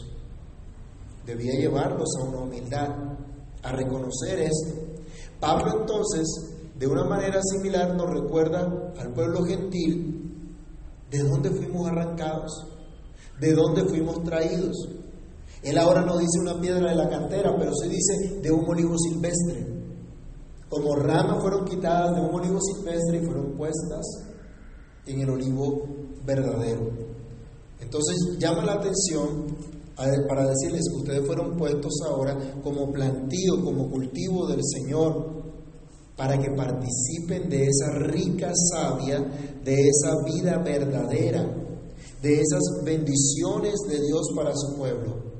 Debía 1.25 1.53
llevarlos 1.53 2.07
a 2.19 2.23
una 2.23 2.39
humildad, 2.39 2.89
a 3.63 3.71
reconocer 3.71 4.39
esto. 4.39 4.81
Pablo 5.39 5.81
entonces, 5.81 6.27
de 6.77 6.87
una 6.87 7.03
manera 7.05 7.41
similar, 7.43 7.95
nos 7.95 8.09
recuerda 8.09 8.93
al 8.97 9.13
pueblo 9.13 9.43
gentil 9.43 10.21
de 11.09 11.19
dónde 11.19 11.51
fuimos 11.51 11.87
arrancados, 11.87 12.51
de 13.39 13.53
dónde 13.53 13.83
fuimos 13.85 14.23
traídos. 14.23 14.75
Él 15.63 15.77
ahora 15.77 16.01
no 16.01 16.17
dice 16.17 16.39
una 16.41 16.59
piedra 16.59 16.89
de 16.89 16.95
la 16.95 17.09
cantera, 17.09 17.55
pero 17.57 17.71
se 17.75 17.87
dice 17.87 18.39
de 18.41 18.51
un 18.51 18.67
olivo 18.67 18.97
silvestre. 18.97 19.67
Como 20.69 20.95
ramas 20.95 21.41
fueron 21.41 21.65
quitadas 21.65 22.15
de 22.15 22.21
un 22.21 22.33
olivo 22.33 22.59
silvestre 22.61 23.17
y 23.17 23.25
fueron 23.25 23.57
puestas 23.57 24.05
en 25.05 25.21
el 25.21 25.29
olivo 25.29 25.83
verdadero. 26.25 26.89
Entonces 27.79 28.37
llama 28.39 28.63
la 28.63 28.73
atención 28.73 29.47
para 30.27 30.47
decirles 30.47 30.81
que 30.89 30.97
ustedes 30.97 31.27
fueron 31.27 31.57
puestos 31.57 31.93
ahora 32.07 32.37
como 32.63 32.91
plantío, 32.91 33.63
como 33.63 33.89
cultivo 33.89 34.47
del 34.47 34.61
Señor, 34.63 35.41
para 36.15 36.37
que 36.37 36.51
participen 36.51 37.49
de 37.49 37.67
esa 37.67 37.91
rica 37.99 38.51
savia, 38.71 39.19
de 39.63 39.89
esa 39.89 40.23
vida 40.23 40.57
verdadera, 40.63 41.43
de 42.21 42.33
esas 42.33 42.61
bendiciones 42.83 43.73
de 43.87 43.99
Dios 43.99 44.21
para 44.35 44.51
su 44.55 44.75
pueblo, 44.77 45.30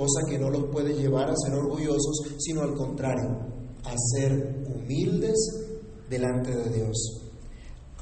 cosa 0.00 0.26
que 0.26 0.38
no 0.38 0.48
los 0.48 0.64
puede 0.72 0.94
llevar 0.94 1.28
a 1.28 1.36
ser 1.36 1.52
orgullosos, 1.52 2.22
sino 2.38 2.62
al 2.62 2.72
contrario, 2.72 3.36
a 3.84 3.92
ser 4.16 4.64
humildes 4.74 5.36
delante 6.08 6.54
de 6.54 6.70
Dios, 6.70 6.96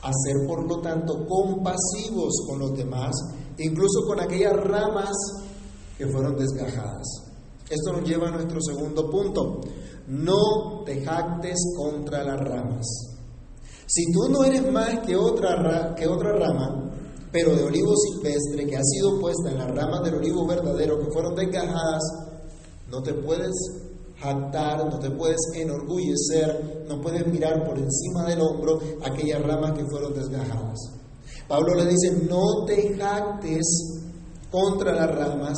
a 0.01 0.13
ser 0.13 0.47
por 0.47 0.65
lo 0.69 0.81
tanto 0.81 1.27
compasivos 1.27 2.33
con 2.47 2.61
los 2.61 2.77
demás, 2.77 3.11
incluso 3.59 4.07
con 4.07 4.21
aquellas 4.21 4.53
ramas 4.63 5.11
que 5.97 6.07
fueron 6.07 6.37
desgajadas. 6.37 7.05
Esto 7.69 7.93
nos 7.93 8.09
lleva 8.09 8.29
a 8.29 8.31
nuestro 8.31 8.61
segundo 8.63 9.11
punto. 9.11 9.61
No 10.07 10.85
te 10.87 11.05
jactes 11.05 11.59
contra 11.77 12.23
las 12.23 12.41
ramas. 12.41 12.87
Si 13.87 14.05
tú 14.13 14.29
no 14.31 14.45
eres 14.45 14.71
más 14.71 15.01
que 15.01 15.17
otra, 15.17 15.97
que 15.97 16.07
otra 16.07 16.33
rama, 16.33 16.93
pero 17.31 17.55
de 17.55 17.65
olivo 17.65 17.93
silvestre 17.97 18.67
que 18.67 18.77
ha 18.77 18.83
sido 18.83 19.21
puesta 19.21 19.51
en 19.51 19.59
las 19.59 19.71
ramas 19.75 20.03
del 20.03 20.15
olivo 20.15 20.47
verdadero 20.47 20.99
que 20.99 21.11
fueron 21.11 21.35
desgajadas, 21.35 22.03
no 22.91 23.03
te 23.03 23.13
puedes 23.15 23.53
jactar, 24.19 24.87
no 24.87 24.99
te 24.99 25.11
puedes 25.11 25.41
enorgullecer, 25.55 26.85
no 26.89 27.01
puedes 27.01 27.27
mirar 27.27 27.65
por 27.65 27.79
encima 27.79 28.25
del 28.27 28.41
hombro 28.41 28.81
aquellas 29.05 29.43
ramas 29.43 29.73
que 29.79 29.85
fueron 29.87 30.15
desgajadas. 30.15 30.79
Pablo 31.47 31.75
le 31.75 31.87
dice, 31.87 32.13
no 32.29 32.65
te 32.67 32.97
jactes 32.97 34.01
contra 34.51 34.95
las 34.95 35.15
ramas, 35.15 35.57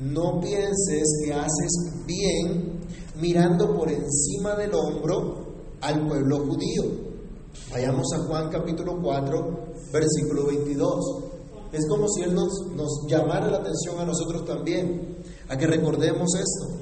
no 0.00 0.40
pienses 0.40 1.04
que 1.24 1.32
haces 1.32 2.04
bien 2.06 2.80
mirando 3.20 3.76
por 3.76 3.90
encima 3.90 4.54
del 4.56 4.74
hombro 4.74 5.46
al 5.80 6.06
pueblo 6.06 6.38
judío. 6.46 7.07
Vayamos 7.70 8.06
a 8.14 8.18
Juan 8.26 8.48
capítulo 8.50 8.98
4, 9.02 9.58
versículo 9.92 10.46
22. 10.46 11.28
Es 11.72 11.86
como 11.86 12.08
si 12.08 12.22
Él 12.22 12.34
nos, 12.34 13.06
llamara 13.06 13.50
la 13.50 13.58
atención 13.58 13.98
a 13.98 14.06
nosotros 14.06 14.44
también, 14.46 15.18
a 15.48 15.56
que 15.56 15.66
recordemos 15.66 16.34
esto. 16.34 16.78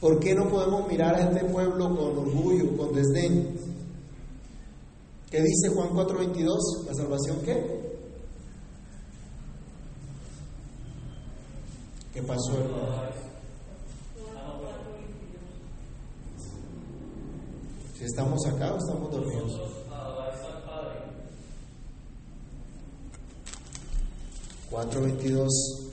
¿Por 0.00 0.20
qué 0.20 0.34
no 0.34 0.48
podemos 0.48 0.86
mirar 0.86 1.14
a 1.16 1.30
este 1.30 1.44
pueblo 1.46 1.88
con 1.88 2.18
orgullo, 2.18 2.76
con 2.76 2.94
desdén? 2.94 3.58
¿Qué 5.30 5.42
dice 5.42 5.70
Juan 5.74 5.88
4:22? 5.90 6.86
¿La 6.86 6.94
salvación 6.94 7.38
qué? 7.44 7.86
¿Qué 12.14 12.22
pasó, 12.22 12.52
hermano? 12.52 13.16
Si 17.98 18.04
estamos 18.04 18.46
acá 18.46 18.74
o 18.74 18.78
estamos 18.78 19.10
dormidos. 19.10 19.85
4.22. 24.70 25.86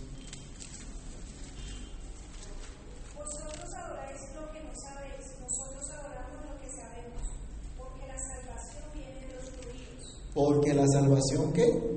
Porque 10.33 10.73
la 10.73 10.87
salvación 10.87 11.53
qué? 11.53 11.93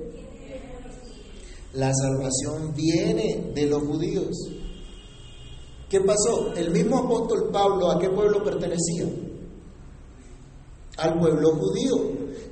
La 1.72 1.90
salvación 1.94 2.74
viene 2.74 3.52
de 3.54 3.66
los 3.66 3.82
judíos. 3.82 4.36
¿Qué 5.88 6.00
pasó? 6.00 6.52
El 6.54 6.70
mismo 6.70 6.98
apóstol 6.98 7.50
Pablo, 7.50 7.90
¿a 7.90 7.98
qué 7.98 8.10
pueblo 8.10 8.42
pertenecía? 8.44 9.06
Al 10.98 11.18
pueblo 11.18 11.52
judío. 11.52 11.94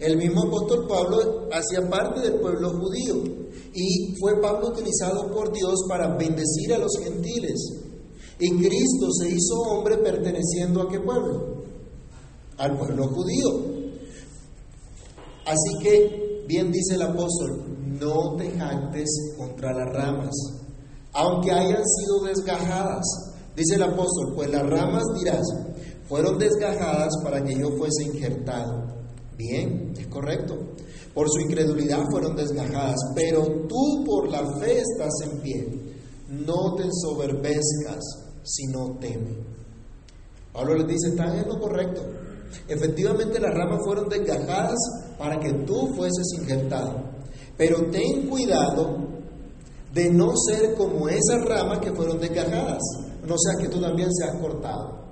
El 0.00 0.16
mismo 0.16 0.44
apóstol 0.44 0.86
Pablo 0.88 1.48
hacía 1.52 1.88
parte 1.88 2.20
del 2.20 2.40
pueblo 2.40 2.70
judío 2.70 3.43
y 3.74 4.14
fue 4.20 4.40
Pablo 4.40 4.68
utilizado 4.68 5.30
por 5.32 5.52
Dios 5.52 5.84
para 5.88 6.16
bendecir 6.16 6.72
a 6.74 6.78
los 6.78 6.92
gentiles. 7.02 7.60
Y 8.38 8.50
Cristo 8.56 9.10
se 9.20 9.28
hizo 9.28 9.54
hombre 9.68 9.98
perteneciendo 9.98 10.82
a 10.82 10.88
qué 10.88 11.00
pueblo? 11.00 11.64
Al 12.56 12.78
pueblo 12.78 13.08
judío. 13.08 13.74
Así 15.44 15.78
que, 15.82 16.44
bien 16.46 16.70
dice 16.70 16.94
el 16.94 17.02
apóstol, 17.02 17.64
no 18.00 18.36
te 18.36 18.50
jactes 18.50 19.34
contra 19.36 19.72
las 19.72 19.92
ramas, 19.92 20.34
aunque 21.12 21.50
hayan 21.50 21.84
sido 21.84 22.24
desgajadas. 22.24 23.04
Dice 23.56 23.74
el 23.74 23.82
apóstol, 23.82 24.34
pues 24.34 24.50
las 24.50 24.68
ramas 24.68 25.02
dirás, 25.18 25.46
fueron 26.08 26.38
desgajadas 26.38 27.12
para 27.22 27.42
que 27.42 27.54
yo 27.58 27.70
fuese 27.76 28.04
injertado. 28.04 28.94
Bien, 29.36 29.92
es 29.98 30.06
correcto. 30.06 30.56
Por 31.14 31.28
su 31.30 31.40
incredulidad 31.40 32.04
fueron 32.10 32.34
desgajadas, 32.34 32.96
pero 33.14 33.44
tú 33.68 34.04
por 34.04 34.28
la 34.28 34.44
fe 34.58 34.80
estás 34.80 35.12
en 35.22 35.40
pie. 35.40 35.94
No 36.28 36.74
te 36.74 36.82
ensoberbezcas, 36.82 38.02
sino 38.42 38.98
teme. 38.98 39.36
Pablo 40.52 40.74
les 40.76 40.88
dice, 40.88 41.08
están 41.10 41.38
en 41.38 41.48
lo 41.48 41.60
correcto. 41.60 42.02
Efectivamente 42.66 43.40
las 43.40 43.54
ramas 43.54 43.80
fueron 43.84 44.08
desgajadas 44.08 44.78
para 45.18 45.38
que 45.38 45.52
tú 45.64 45.94
fueses 45.94 46.26
injertado. 46.40 47.02
Pero 47.56 47.90
ten 47.90 48.28
cuidado 48.28 48.98
de 49.92 50.10
no 50.10 50.32
ser 50.36 50.74
como 50.74 51.08
esas 51.08 51.44
ramas 51.44 51.78
que 51.78 51.92
fueron 51.92 52.18
desgajadas, 52.18 52.82
no 53.26 53.36
sea 53.38 53.60
que 53.60 53.68
tú 53.68 53.80
también 53.80 54.08
seas 54.12 54.36
cortado. 54.40 55.04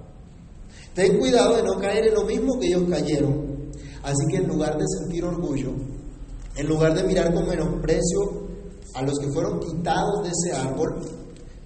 Ten 0.94 1.18
cuidado 1.18 1.56
de 1.56 1.62
no 1.62 1.78
caer 1.78 2.08
en 2.08 2.14
lo 2.14 2.24
mismo 2.24 2.58
que 2.58 2.66
ellos 2.66 2.84
cayeron. 2.90 3.70
Así 4.02 4.26
que 4.28 4.38
en 4.38 4.48
lugar 4.48 4.76
de 4.76 4.84
sentir 4.98 5.24
orgullo, 5.24 5.70
en 6.56 6.66
lugar 6.66 6.94
de 6.94 7.04
mirar 7.04 7.32
con 7.32 7.48
menosprecio 7.48 8.48
a 8.94 9.02
los 9.02 9.18
que 9.18 9.32
fueron 9.32 9.58
quitados 9.60 10.22
de 10.22 10.30
ese 10.30 10.56
árbol, 10.56 11.00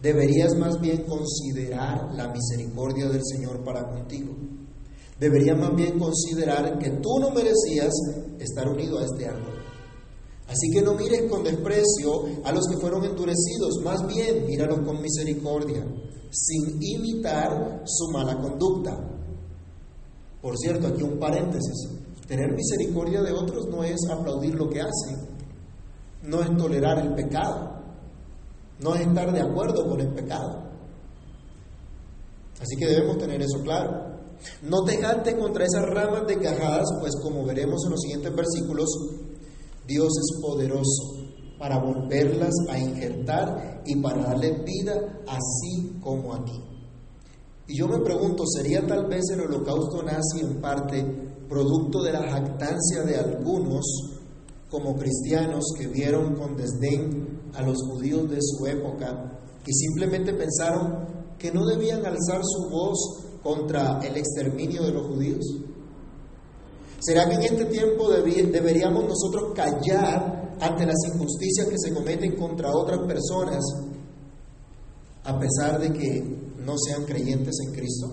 deberías 0.01 0.55
más 0.57 0.81
bien 0.81 1.05
considerar 1.05 2.15
la 2.15 2.29
misericordia 2.29 3.09
del 3.09 3.23
Señor 3.25 3.65
para 3.65 3.89
contigo. 3.89 4.35
Deberías 5.19 5.59
más 5.59 5.75
bien 5.75 5.99
considerar 5.99 6.79
que 6.79 6.91
tú 6.91 7.19
no 7.21 7.31
merecías 7.31 7.93
estar 8.39 8.69
unido 8.69 8.99
a 8.99 9.05
este 9.05 9.27
árbol. 9.27 9.55
Así 10.47 10.71
que 10.73 10.83
no 10.83 10.95
mires 10.95 11.29
con 11.29 11.43
desprecio 11.43 12.27
a 12.45 12.53
los 12.53 12.67
que 12.69 12.77
fueron 12.77 13.05
endurecidos, 13.05 13.81
más 13.83 14.07
bien 14.07 14.47
míralos 14.47 14.81
con 14.87 15.03
misericordia, 15.03 15.85
sin 16.31 16.81
imitar 16.81 17.83
su 17.85 18.13
mala 18.13 18.41
conducta. 18.41 18.97
Por 20.41 20.57
cierto, 20.57 20.87
aquí 20.87 21.03
un 21.03 21.19
paréntesis. 21.19 21.89
Tener 22.27 22.53
misericordia 22.53 23.23
de 23.23 23.33
otros 23.33 23.67
no 23.71 23.85
es 23.85 24.01
aplaudir 24.11 24.55
lo 24.55 24.69
que 24.69 24.81
hacen, 24.81 25.29
no 26.23 26.43
es 26.43 26.57
tolerar 26.57 26.99
el 26.99 27.15
pecado, 27.15 27.77
no 28.81 28.95
es 28.95 29.07
estar 29.07 29.33
de 29.33 29.41
acuerdo 29.41 29.89
con 29.89 30.01
el 30.01 30.09
pecado. 30.09 30.63
Así 32.61 32.77
que 32.77 32.87
debemos 32.87 33.19
tener 33.19 33.41
eso 33.41 33.61
claro. 33.63 34.17
No 34.63 34.83
te 34.85 34.97
jactes 34.99 35.35
contra 35.35 35.65
esas 35.65 35.83
ramas 35.83 36.27
desgajadas, 36.27 36.87
pues 37.01 37.13
como 37.23 37.45
veremos 37.45 37.85
en 37.85 37.91
los 37.91 38.01
siguientes 38.01 38.35
versículos, 38.35 38.89
Dios 39.87 40.09
es 40.09 40.41
poderoso 40.43 41.27
para 41.59 41.79
volverlas 41.79 42.53
a 42.69 42.79
injertar 42.79 43.83
y 43.87 43.97
para 43.97 44.23
darle 44.23 44.63
vida 44.65 45.23
así 45.27 45.99
como 46.01 46.35
a 46.35 46.45
ti. 46.45 46.61
Y 47.69 47.79
yo 47.79 47.89
me 47.89 47.99
pregunto, 47.99 48.45
¿sería 48.47 48.87
tal 48.87 49.07
vez 49.07 49.25
el 49.33 49.41
holocausto 49.41 50.03
nazi 50.03 50.41
en 50.41 50.61
parte 50.61 51.26
producto 51.49 52.03
de 52.03 52.13
la 52.13 52.23
jactancia 52.23 53.03
de 53.05 53.17
algunos 53.17 53.85
como 54.71 54.97
cristianos 54.97 55.65
que 55.79 55.87
vieron 55.87 56.35
con 56.35 56.57
desdén 56.57 57.41
a 57.55 57.63
los 57.63 57.79
judíos 57.89 58.29
de 58.31 58.39
su 58.41 58.67
época 58.67 59.39
y 59.67 59.73
simplemente 59.73 60.33
pensaron 60.33 61.07
que 61.39 61.53
no 61.53 61.65
debían 61.67 62.05
alzar 62.05 62.41
su 62.43 62.69
voz 62.69 63.27
contra 63.43 64.01
el 64.01 64.17
exterminio 64.17 64.83
de 64.83 64.93
los 64.93 65.07
judíos? 65.07 65.45
¿Será 66.99 67.29
que 67.29 67.37
en 67.37 67.43
este 67.43 67.67
tiempo 67.67 68.11
deberíamos 68.11 69.05
nosotros 69.05 69.53
callar 69.55 70.57
ante 70.61 70.87
las 70.87 70.97
injusticias 71.13 71.69
que 71.69 71.79
se 71.79 71.95
cometen 71.95 72.35
contra 72.37 72.75
otras 72.75 73.01
personas 73.07 73.63
a 75.25 75.39
pesar 75.39 75.79
de 75.79 75.93
que 75.93 76.55
no 76.65 76.75
sean 76.79 77.05
creyentes 77.05 77.55
en 77.67 77.73
Cristo? 77.73 78.09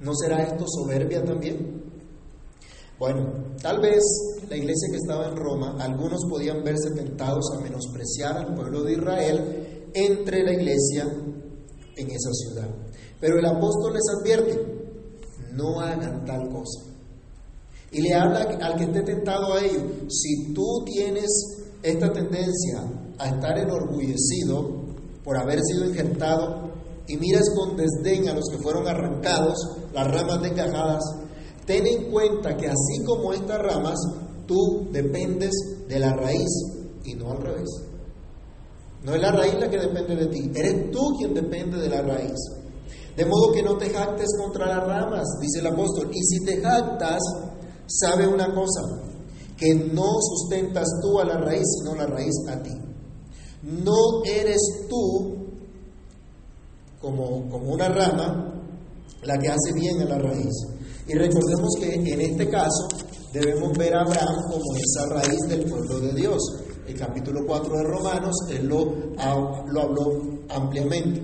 ¿No 0.00 0.14
será 0.14 0.42
esto 0.42 0.64
soberbia 0.66 1.24
también? 1.24 1.85
Bueno, 2.98 3.26
tal 3.60 3.80
vez 3.80 4.02
la 4.48 4.56
iglesia 4.56 4.88
que 4.90 4.96
estaba 4.96 5.28
en 5.28 5.36
Roma, 5.36 5.76
algunos 5.78 6.20
podían 6.30 6.64
verse 6.64 6.90
tentados 6.92 7.44
a 7.54 7.60
menospreciar 7.60 8.38
al 8.38 8.54
pueblo 8.54 8.82
de 8.84 8.92
Israel 8.94 9.90
entre 9.92 10.42
la 10.42 10.52
iglesia 10.52 11.04
en 11.96 12.10
esa 12.10 12.30
ciudad. 12.32 12.68
Pero 13.20 13.38
el 13.38 13.44
apóstol 13.44 13.92
les 13.94 14.02
advierte, 14.18 14.76
no 15.52 15.80
hagan 15.80 16.24
tal 16.24 16.48
cosa. 16.48 16.80
Y 17.92 18.00
le 18.00 18.14
habla 18.14 18.40
al 18.62 18.76
que 18.76 18.84
esté 18.84 19.02
tentado 19.02 19.54
a 19.54 19.62
ello, 19.62 19.80
si 20.08 20.54
tú 20.54 20.84
tienes 20.86 21.28
esta 21.82 22.10
tendencia 22.12 22.82
a 23.18 23.28
estar 23.28 23.58
enorgullecido 23.58 24.86
por 25.22 25.36
haber 25.36 25.60
sido 25.62 25.86
injertado 25.86 26.72
y 27.08 27.16
miras 27.18 27.44
con 27.54 27.76
desdén 27.76 28.28
a 28.28 28.34
los 28.34 28.44
que 28.50 28.58
fueron 28.58 28.88
arrancados, 28.88 29.56
las 29.92 30.06
ramas 30.08 30.42
desgajadas, 30.42 31.02
ten 31.66 31.86
en 31.86 32.10
cuenta 32.10 32.56
que 32.56 32.66
así 32.68 33.04
como 33.04 33.32
estas 33.32 33.60
ramas, 33.60 33.98
tú 34.46 34.88
dependes 34.92 35.52
de 35.88 35.98
la 35.98 36.14
raíz 36.14 36.48
y 37.04 37.14
no 37.14 37.32
al 37.32 37.42
revés. 37.42 37.68
No 39.02 39.14
es 39.14 39.20
la 39.20 39.32
raíz 39.32 39.54
la 39.60 39.70
que 39.70 39.78
depende 39.78 40.16
de 40.16 40.26
ti, 40.26 40.50
eres 40.54 40.90
tú 40.90 41.16
quien 41.18 41.34
depende 41.34 41.78
de 41.78 41.88
la 41.88 42.02
raíz. 42.02 42.38
De 43.16 43.24
modo 43.24 43.52
que 43.52 43.62
no 43.62 43.76
te 43.76 43.88
jactes 43.90 44.28
contra 44.38 44.66
las 44.66 44.86
ramas, 44.86 45.24
dice 45.40 45.60
el 45.60 45.66
apóstol. 45.68 46.10
Y 46.12 46.22
si 46.22 46.44
te 46.44 46.60
jactas, 46.60 47.20
sabe 47.86 48.26
una 48.26 48.52
cosa, 48.52 48.82
que 49.56 49.74
no 49.74 50.06
sustentas 50.20 50.86
tú 51.00 51.18
a 51.18 51.24
la 51.24 51.38
raíz, 51.38 51.64
sino 51.78 51.94
la 51.94 52.06
raíz 52.06 52.34
a 52.48 52.62
ti. 52.62 52.72
No 53.62 54.22
eres 54.24 54.60
tú 54.88 55.36
como, 57.00 57.48
como 57.48 57.72
una 57.72 57.88
rama 57.88 58.52
la 59.22 59.38
que 59.38 59.48
hace 59.48 59.72
bien 59.74 60.02
a 60.02 60.04
la 60.04 60.18
raíz. 60.18 60.52
Y 61.08 61.14
recordemos 61.14 61.70
que 61.78 61.94
en 61.94 62.20
este 62.20 62.48
caso 62.48 62.88
debemos 63.32 63.76
ver 63.78 63.94
a 63.94 64.00
Abraham 64.00 64.36
como 64.50 64.76
esa 64.76 65.06
raíz 65.14 65.40
del 65.48 65.64
pueblo 65.70 66.00
de 66.00 66.12
Dios. 66.14 66.42
El 66.88 66.98
capítulo 66.98 67.40
4 67.46 67.76
de 67.76 67.82
Romanos, 67.84 68.34
él 68.50 68.66
lo, 68.66 68.84
lo 68.86 69.80
habló 69.80 70.44
ampliamente. 70.48 71.22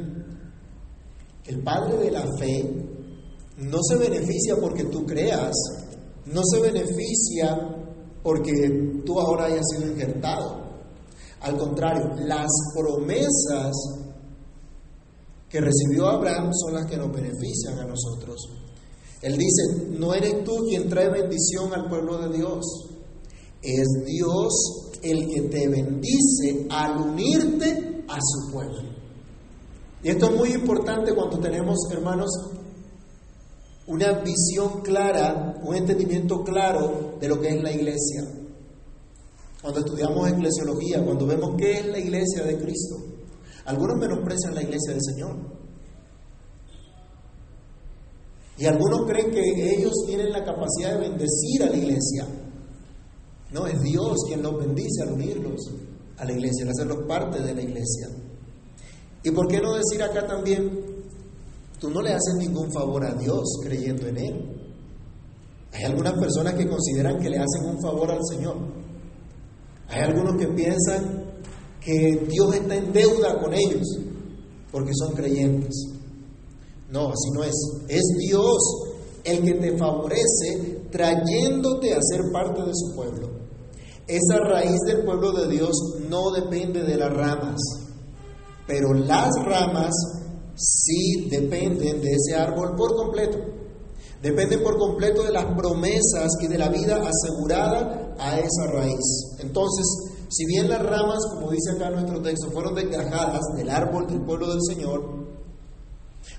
El 1.47 1.63
padre 1.63 1.97
de 1.97 2.11
la 2.13 2.25
fe 2.39 2.65
no 3.59 3.79
se 3.83 3.97
beneficia 3.97 4.57
porque 4.61 4.85
tú 4.85 5.05
creas, 5.05 5.53
no 6.27 6.43
se 6.45 6.61
beneficia 6.61 7.59
porque 8.23 9.03
tú 9.05 9.19
ahora 9.19 9.47
hayas 9.47 9.65
sido 9.75 9.91
injertado. 9.91 10.63
Al 11.41 11.57
contrario, 11.57 12.15
las 12.25 12.51
promesas 12.77 13.73
que 15.49 15.61
recibió 15.61 16.07
Abraham 16.07 16.51
son 16.53 16.75
las 16.75 16.87
que 16.87 16.97
nos 16.97 17.13
benefician 17.13 17.81
a 17.81 17.85
nosotros. 17.85 18.49
Él 19.23 19.39
dice, 19.39 19.89
no 19.91 20.13
eres 20.15 20.43
tú 20.45 20.65
quien 20.69 20.89
trae 20.89 21.09
bendición 21.09 21.73
al 21.73 21.89
pueblo 21.89 22.19
de 22.19 22.37
Dios, 22.37 22.65
es 23.63 23.87
Dios 24.05 24.53
el 25.03 25.29
que 25.29 25.43
te 25.43 25.69
bendice 25.69 26.67
al 26.69 26.97
unirte 26.99 28.05
a 28.09 28.19
su 28.21 28.53
pueblo. 28.53 28.83
Y 30.03 30.09
esto 30.09 30.27
es 30.27 30.37
muy 30.37 30.53
importante 30.53 31.15
cuando 31.15 31.39
tenemos, 31.39 31.79
hermanos, 31.93 32.31
una 33.87 34.21
visión 34.23 34.81
clara, 34.83 35.61
un 35.63 35.77
entendimiento 35.77 36.43
claro 36.43 37.17
de 37.21 37.29
lo 37.29 37.41
que 37.41 37.49
es 37.51 37.63
la 37.63 37.73
iglesia. 37.73 38.25
Cuando 39.61 39.81
estudiamos 39.81 40.29
eclesiología, 40.29 41.05
cuando 41.05 41.27
vemos 41.27 41.55
qué 41.57 41.79
es 41.79 41.87
la 41.87 41.99
iglesia 41.99 42.43
de 42.43 42.59
Cristo. 42.59 42.97
Algunos 43.65 43.97
menosprecian 43.99 44.55
la 44.55 44.63
iglesia 44.63 44.93
del 44.93 45.03
Señor. 45.03 45.62
Y 48.63 48.67
algunos 48.67 49.07
creen 49.09 49.33
que 49.33 49.75
ellos 49.75 49.93
tienen 50.07 50.31
la 50.31 50.45
capacidad 50.45 50.93
de 50.93 51.09
bendecir 51.09 51.65
a 51.65 51.67
la 51.67 51.77
iglesia. 51.77 52.29
No, 53.51 53.67
es 53.67 53.81
Dios 53.83 54.17
quien 54.29 54.41
los 54.41 54.57
bendice 54.57 55.03
al 55.03 55.15
unirlos 55.15 55.69
a 56.17 56.25
la 56.25 56.33
iglesia, 56.33 56.67
al 56.67 56.71
hacerlos 56.71 57.05
parte 57.09 57.43
de 57.43 57.57
la 57.57 57.61
iglesia. 57.61 58.09
¿Y 59.25 59.33
por 59.33 59.49
qué 59.49 59.61
no 59.61 59.75
decir 59.75 60.01
acá 60.01 60.29
también, 60.29 60.79
tú 61.81 61.91
no 61.91 62.03
le 62.03 62.11
haces 62.11 62.35
ningún 62.39 62.73
favor 62.73 63.05
a 63.05 63.15
Dios 63.15 63.43
creyendo 63.65 64.07
en 64.07 64.17
Él? 64.19 64.57
Hay 65.73 65.83
algunas 65.83 66.13
personas 66.13 66.55
que 66.55 66.69
consideran 66.69 67.19
que 67.19 67.31
le 67.31 67.39
hacen 67.39 67.65
un 67.69 67.83
favor 67.83 68.13
al 68.13 68.25
Señor. 68.31 68.59
Hay 69.89 70.03
algunos 70.03 70.37
que 70.37 70.47
piensan 70.47 71.25
que 71.81 72.29
Dios 72.31 72.55
está 72.55 72.77
en 72.77 72.93
deuda 72.93 73.41
con 73.41 73.55
ellos 73.55 73.99
porque 74.71 74.93
son 74.95 75.15
creyentes. 75.15 75.92
No, 76.93 77.09
así 77.09 77.31
no 77.35 77.43
es. 77.43 77.55
Es 77.89 78.03
Dios 78.19 78.59
el 79.25 79.43
que 79.45 79.55
te 79.55 79.79
favorece 79.79 80.83
trayéndote 80.91 81.95
a 81.95 81.99
ser 82.03 82.31
parte 82.33 82.63
de 82.63 82.73
su 82.75 82.95
pueblo. 82.95 83.31
Esa 84.07 84.39
raíz 84.39 84.79
del 84.87 85.05
pueblo 85.05 85.33
de 85.33 85.49
Dios 85.49 85.71
no 86.09 86.31
depende 86.33 86.83
de 86.83 86.97
las 86.97 87.13
ramas, 87.13 87.59
pero 88.67 88.93
las 88.93 89.31
ramas 89.45 89.95
sí 90.55 91.29
dependen 91.31 92.03
de 92.03 92.11
ese 92.11 92.37
árbol 92.37 92.75
por 92.77 92.95
completo. 92.95 93.39
Dependen 94.21 94.63
por 94.63 94.77
completo 94.77 95.23
de 95.23 95.33
las 95.33 95.47
promesas 95.57 96.31
y 96.43 96.47
de 96.47 96.59
la 96.59 96.69
vida 96.69 96.97
asegurada 96.97 98.15
a 98.19 98.39
esa 98.39 98.67
raíz. 98.73 99.37
Entonces, 99.41 99.85
si 100.29 100.45
bien 100.47 100.69
las 100.69 100.83
ramas, 100.83 101.19
como 101.33 101.51
dice 101.51 101.73
acá 101.73 101.91
nuestro 101.91 102.21
texto, 102.21 102.51
fueron 102.51 102.75
desgajadas 102.75 103.41
del 103.57 103.71
árbol 103.71 104.07
del 104.07 104.23
pueblo 104.23 104.49
del 104.49 104.61
Señor, 104.63 105.22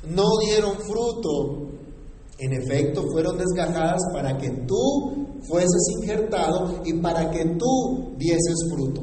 no 0.09 0.25
dieron 0.45 0.77
fruto, 0.79 1.69
en 2.39 2.53
efecto 2.53 3.03
fueron 3.11 3.37
desgajadas 3.37 4.01
para 4.11 4.37
que 4.37 4.49
tú 4.67 5.39
fueses 5.47 5.81
injertado 6.01 6.81
y 6.85 6.93
para 6.93 7.29
que 7.31 7.45
tú 7.57 8.13
dieses 8.17 8.69
fruto. 8.69 9.01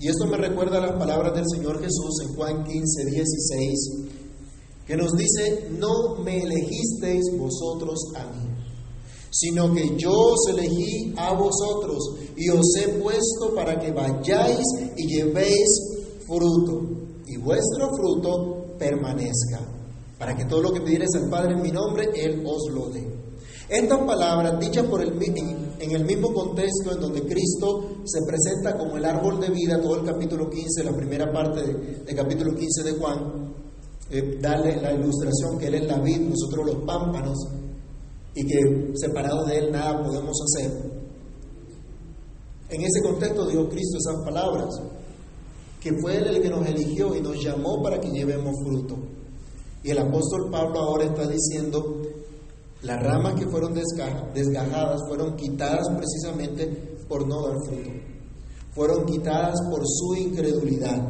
Y 0.00 0.08
esto 0.08 0.26
me 0.26 0.36
recuerda 0.36 0.78
a 0.78 0.86
las 0.86 0.98
palabras 0.98 1.34
del 1.34 1.44
Señor 1.50 1.80
Jesús 1.80 2.22
en 2.22 2.34
Juan 2.36 2.64
15, 2.64 3.04
16, 3.10 3.78
que 4.86 4.96
nos 4.96 5.12
dice, 5.12 5.68
no 5.78 6.16
me 6.22 6.42
elegisteis 6.42 7.24
vosotros 7.36 7.98
a 8.14 8.24
mí, 8.26 8.48
sino 9.30 9.72
que 9.74 9.96
yo 9.96 10.12
os 10.12 10.48
elegí 10.50 11.14
a 11.16 11.34
vosotros 11.34 11.98
y 12.36 12.48
os 12.48 12.66
he 12.80 12.88
puesto 13.00 13.54
para 13.54 13.78
que 13.78 13.90
vayáis 13.90 14.64
y 14.96 15.06
llevéis 15.06 15.66
fruto, 16.26 16.82
y 17.26 17.36
vuestro 17.38 17.90
fruto 17.96 18.76
permanezca, 18.78 19.77
para 20.18 20.36
que 20.36 20.44
todo 20.44 20.62
lo 20.62 20.72
que 20.72 20.80
pidierais 20.80 21.14
al 21.14 21.30
Padre 21.30 21.54
en 21.54 21.62
mi 21.62 21.70
nombre, 21.70 22.10
Él 22.14 22.42
os 22.44 22.70
lo 22.72 22.88
dé. 22.90 23.06
Estas 23.68 23.98
palabras, 23.98 24.58
dichas 24.58 24.86
por 24.86 25.02
el, 25.02 25.12
en 25.78 25.90
el 25.90 26.04
mismo 26.04 26.32
contexto 26.32 26.92
en 26.92 27.00
donde 27.00 27.22
Cristo 27.22 27.98
se 28.04 28.20
presenta 28.26 28.76
como 28.76 28.96
el 28.96 29.04
árbol 29.04 29.40
de 29.40 29.50
vida, 29.50 29.80
todo 29.80 29.96
el 29.96 30.06
capítulo 30.06 30.48
15, 30.48 30.84
la 30.84 30.96
primera 30.96 31.30
parte 31.30 31.62
del 31.62 32.16
capítulo 32.16 32.54
15 32.54 32.82
de 32.82 32.92
Juan, 32.98 33.54
eh, 34.10 34.38
la 34.40 34.92
ilustración 34.92 35.58
que 35.58 35.66
Él 35.66 35.74
es 35.74 35.86
la 35.86 35.98
vid, 36.00 36.18
nosotros 36.18 36.66
los 36.66 36.84
pámpanos, 36.86 37.36
y 38.34 38.46
que 38.46 38.92
separados 38.94 39.46
de 39.48 39.58
Él 39.58 39.70
nada 39.70 40.02
podemos 40.02 40.36
hacer. 40.42 40.72
En 42.70 42.80
ese 42.82 43.02
contexto 43.02 43.46
dio 43.46 43.68
Cristo 43.68 43.98
esas 43.98 44.24
palabras, 44.24 44.68
que 45.80 45.92
fue 46.00 46.16
Él 46.16 46.26
el 46.26 46.42
que 46.42 46.48
nos 46.48 46.66
eligió 46.66 47.14
y 47.14 47.20
nos 47.20 47.42
llamó 47.42 47.82
para 47.82 48.00
que 48.00 48.08
llevemos 48.08 48.54
fruto. 48.64 48.96
Y 49.88 49.90
el 49.90 50.00
apóstol 50.00 50.50
Pablo 50.50 50.80
ahora 50.80 51.04
está 51.04 51.26
diciendo, 51.26 52.02
Las 52.82 53.02
ramas 53.02 53.36
que 53.36 53.46
fueron 53.46 53.72
desgajadas 53.72 55.00
fueron 55.08 55.34
quitadas 55.34 55.88
precisamente 55.96 56.66
por 57.08 57.26
no 57.26 57.48
dar 57.48 57.56
fruto. 57.64 57.88
Fueron 58.74 59.06
quitadas 59.06 59.54
por 59.70 59.80
su 59.86 60.14
incredulidad. 60.14 61.02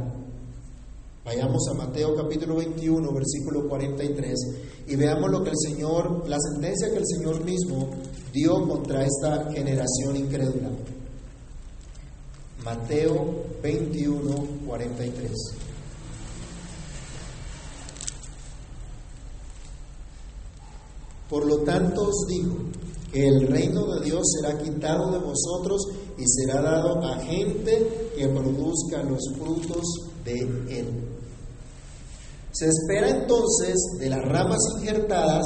Vayamos 1.24 1.60
a 1.68 1.74
Mateo 1.74 2.14
capítulo 2.14 2.54
21, 2.54 3.12
versículo 3.12 3.68
43, 3.68 4.38
y 4.86 4.94
veamos 4.94 5.28
lo 5.28 5.42
que 5.42 5.50
el 5.50 5.58
Señor, 5.58 6.28
la 6.28 6.38
sentencia 6.38 6.88
que 6.92 6.98
el 6.98 7.06
Señor 7.08 7.44
mismo 7.44 7.90
dio 8.32 8.64
contra 8.68 9.04
esta 9.04 9.50
generación 9.50 10.16
incrédula. 10.18 10.70
Mateo 12.64 13.42
21, 13.60 14.46
43. 14.68 15.67
Por 21.28 21.46
lo 21.46 21.58
tanto 21.58 22.08
os 22.08 22.26
digo 22.26 22.56
que 23.12 23.26
el 23.26 23.46
reino 23.46 23.86
de 23.94 24.04
Dios 24.06 24.22
será 24.36 24.58
quitado 24.58 25.10
de 25.12 25.18
vosotros 25.18 25.82
y 26.16 26.24
será 26.26 26.62
dado 26.62 27.02
a 27.04 27.18
gente 27.20 28.10
que 28.16 28.28
produzca 28.28 29.02
los 29.02 29.20
frutos 29.36 29.82
de 30.24 30.40
él. 30.40 30.86
Se 32.52 32.66
espera 32.66 33.10
entonces 33.10 33.76
de 33.98 34.08
las 34.08 34.24
ramas 34.24 34.58
injertadas 34.78 35.44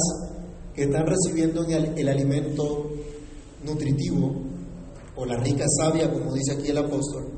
que 0.74 0.84
están 0.84 1.06
recibiendo 1.06 1.64
el, 1.64 1.98
el 1.98 2.08
alimento 2.08 2.90
nutritivo 3.64 4.34
o 5.16 5.26
la 5.26 5.36
rica 5.36 5.64
savia, 5.78 6.10
como 6.10 6.32
dice 6.32 6.52
aquí 6.52 6.68
el 6.68 6.78
apóstol, 6.78 7.28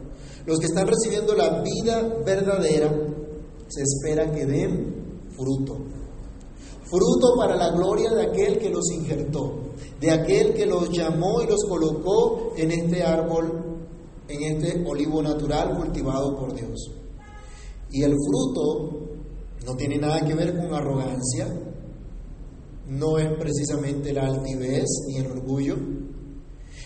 los 0.47 0.59
que 0.59 0.67
están 0.67 0.87
recibiendo 0.87 1.35
la 1.35 1.63
vida 1.63 2.03
verdadera, 2.25 2.95
se 3.69 3.83
espera 3.83 4.31
que 4.31 4.47
den 4.47 5.31
fruto 5.35 5.79
fruto 6.85 7.35
para 7.37 7.57
la 7.57 7.71
gloria 7.71 8.11
de 8.11 8.23
aquel 8.23 8.59
que 8.59 8.71
los 8.71 8.91
injertó, 8.93 9.55
de 10.01 10.11
aquel 10.11 10.55
que 10.55 10.67
los 10.67 10.91
llamó 10.91 11.43
y 11.43 11.47
los 11.47 11.65
colocó 11.69 12.53
en 12.57 12.71
este 12.71 13.03
árbol, 13.03 13.79
en 14.29 14.43
este 14.43 14.85
olivo 14.87 15.23
natural 15.23 15.77
cultivado 15.77 16.37
por 16.37 16.55
Dios. 16.55 16.91
Y 17.91 18.03
el 18.03 18.13
fruto 18.13 18.91
no 19.67 19.77
tiene 19.77 19.99
nada 19.99 20.25
que 20.25 20.35
ver 20.35 20.57
con 20.57 20.75
arrogancia, 20.75 21.49
no 22.89 23.19
es 23.19 23.33
precisamente 23.39 24.13
la 24.13 24.27
altivez 24.27 24.85
ni 25.09 25.17
el 25.17 25.27
orgullo. 25.31 25.77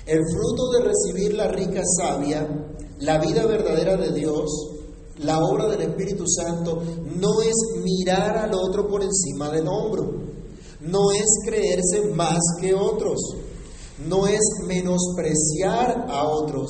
El 0.06 0.20
fruto 0.32 0.70
de 0.72 0.84
recibir 0.84 1.34
la 1.34 1.48
rica 1.48 1.82
savia, 1.98 2.46
la 3.00 3.18
vida 3.18 3.46
verdadera 3.46 3.96
de 3.96 4.12
Dios, 4.12 4.77
la 5.20 5.38
obra 5.38 5.66
del 5.68 5.82
Espíritu 5.82 6.24
Santo 6.26 6.82
no 7.16 7.42
es 7.42 7.54
mirar 7.82 8.36
al 8.38 8.54
otro 8.54 8.88
por 8.88 9.02
encima 9.02 9.50
del 9.50 9.66
hombro, 9.66 10.12
no 10.80 11.10
es 11.10 11.26
creerse 11.44 12.12
más 12.14 12.38
que 12.60 12.74
otros, 12.74 13.18
no 14.08 14.26
es 14.26 14.40
menospreciar 14.66 16.06
a 16.08 16.24
otros, 16.24 16.68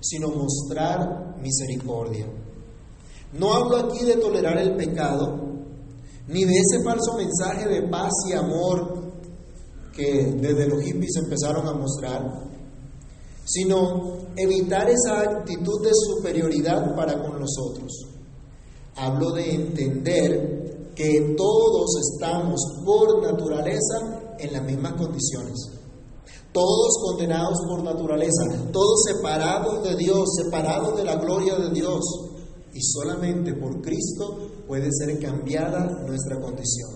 sino 0.00 0.28
mostrar 0.28 1.36
misericordia. 1.40 2.26
No 3.38 3.52
hablo 3.52 3.76
aquí 3.76 4.04
de 4.04 4.16
tolerar 4.16 4.58
el 4.58 4.76
pecado, 4.76 5.54
ni 6.28 6.44
de 6.44 6.54
ese 6.54 6.82
falso 6.82 7.14
mensaje 7.16 7.68
de 7.68 7.82
paz 7.88 8.12
y 8.28 8.32
amor 8.32 9.04
que 9.94 10.36
desde 10.40 10.68
los 10.68 10.82
hippies 10.82 11.16
empezaron 11.16 11.66
a 11.68 11.74
mostrar, 11.74 12.53
sino 13.44 14.18
evitar 14.36 14.88
esa 14.88 15.20
actitud 15.20 15.82
de 15.82 15.90
superioridad 15.92 16.94
para 16.96 17.22
con 17.22 17.38
los 17.38 17.50
otros. 17.58 17.92
Hablo 18.96 19.32
de 19.32 19.54
entender 19.54 20.92
que 20.94 21.34
todos 21.36 21.90
estamos 22.12 22.60
por 22.84 23.22
naturaleza 23.22 24.36
en 24.38 24.52
las 24.52 24.62
mismas 24.62 24.94
condiciones. 24.94 25.70
Todos 26.52 26.98
condenados 27.02 27.58
por 27.68 27.82
naturaleza, 27.82 28.70
todos 28.72 29.02
separados 29.06 29.82
de 29.82 29.96
Dios, 29.96 30.28
separados 30.36 30.96
de 30.96 31.04
la 31.04 31.16
gloria 31.16 31.56
de 31.56 31.70
Dios. 31.70 32.00
Y 32.72 32.80
solamente 32.80 33.54
por 33.54 33.80
Cristo 33.82 34.38
puede 34.66 34.88
ser 34.92 35.18
cambiada 35.18 35.84
nuestra 36.06 36.40
condición. 36.40 36.90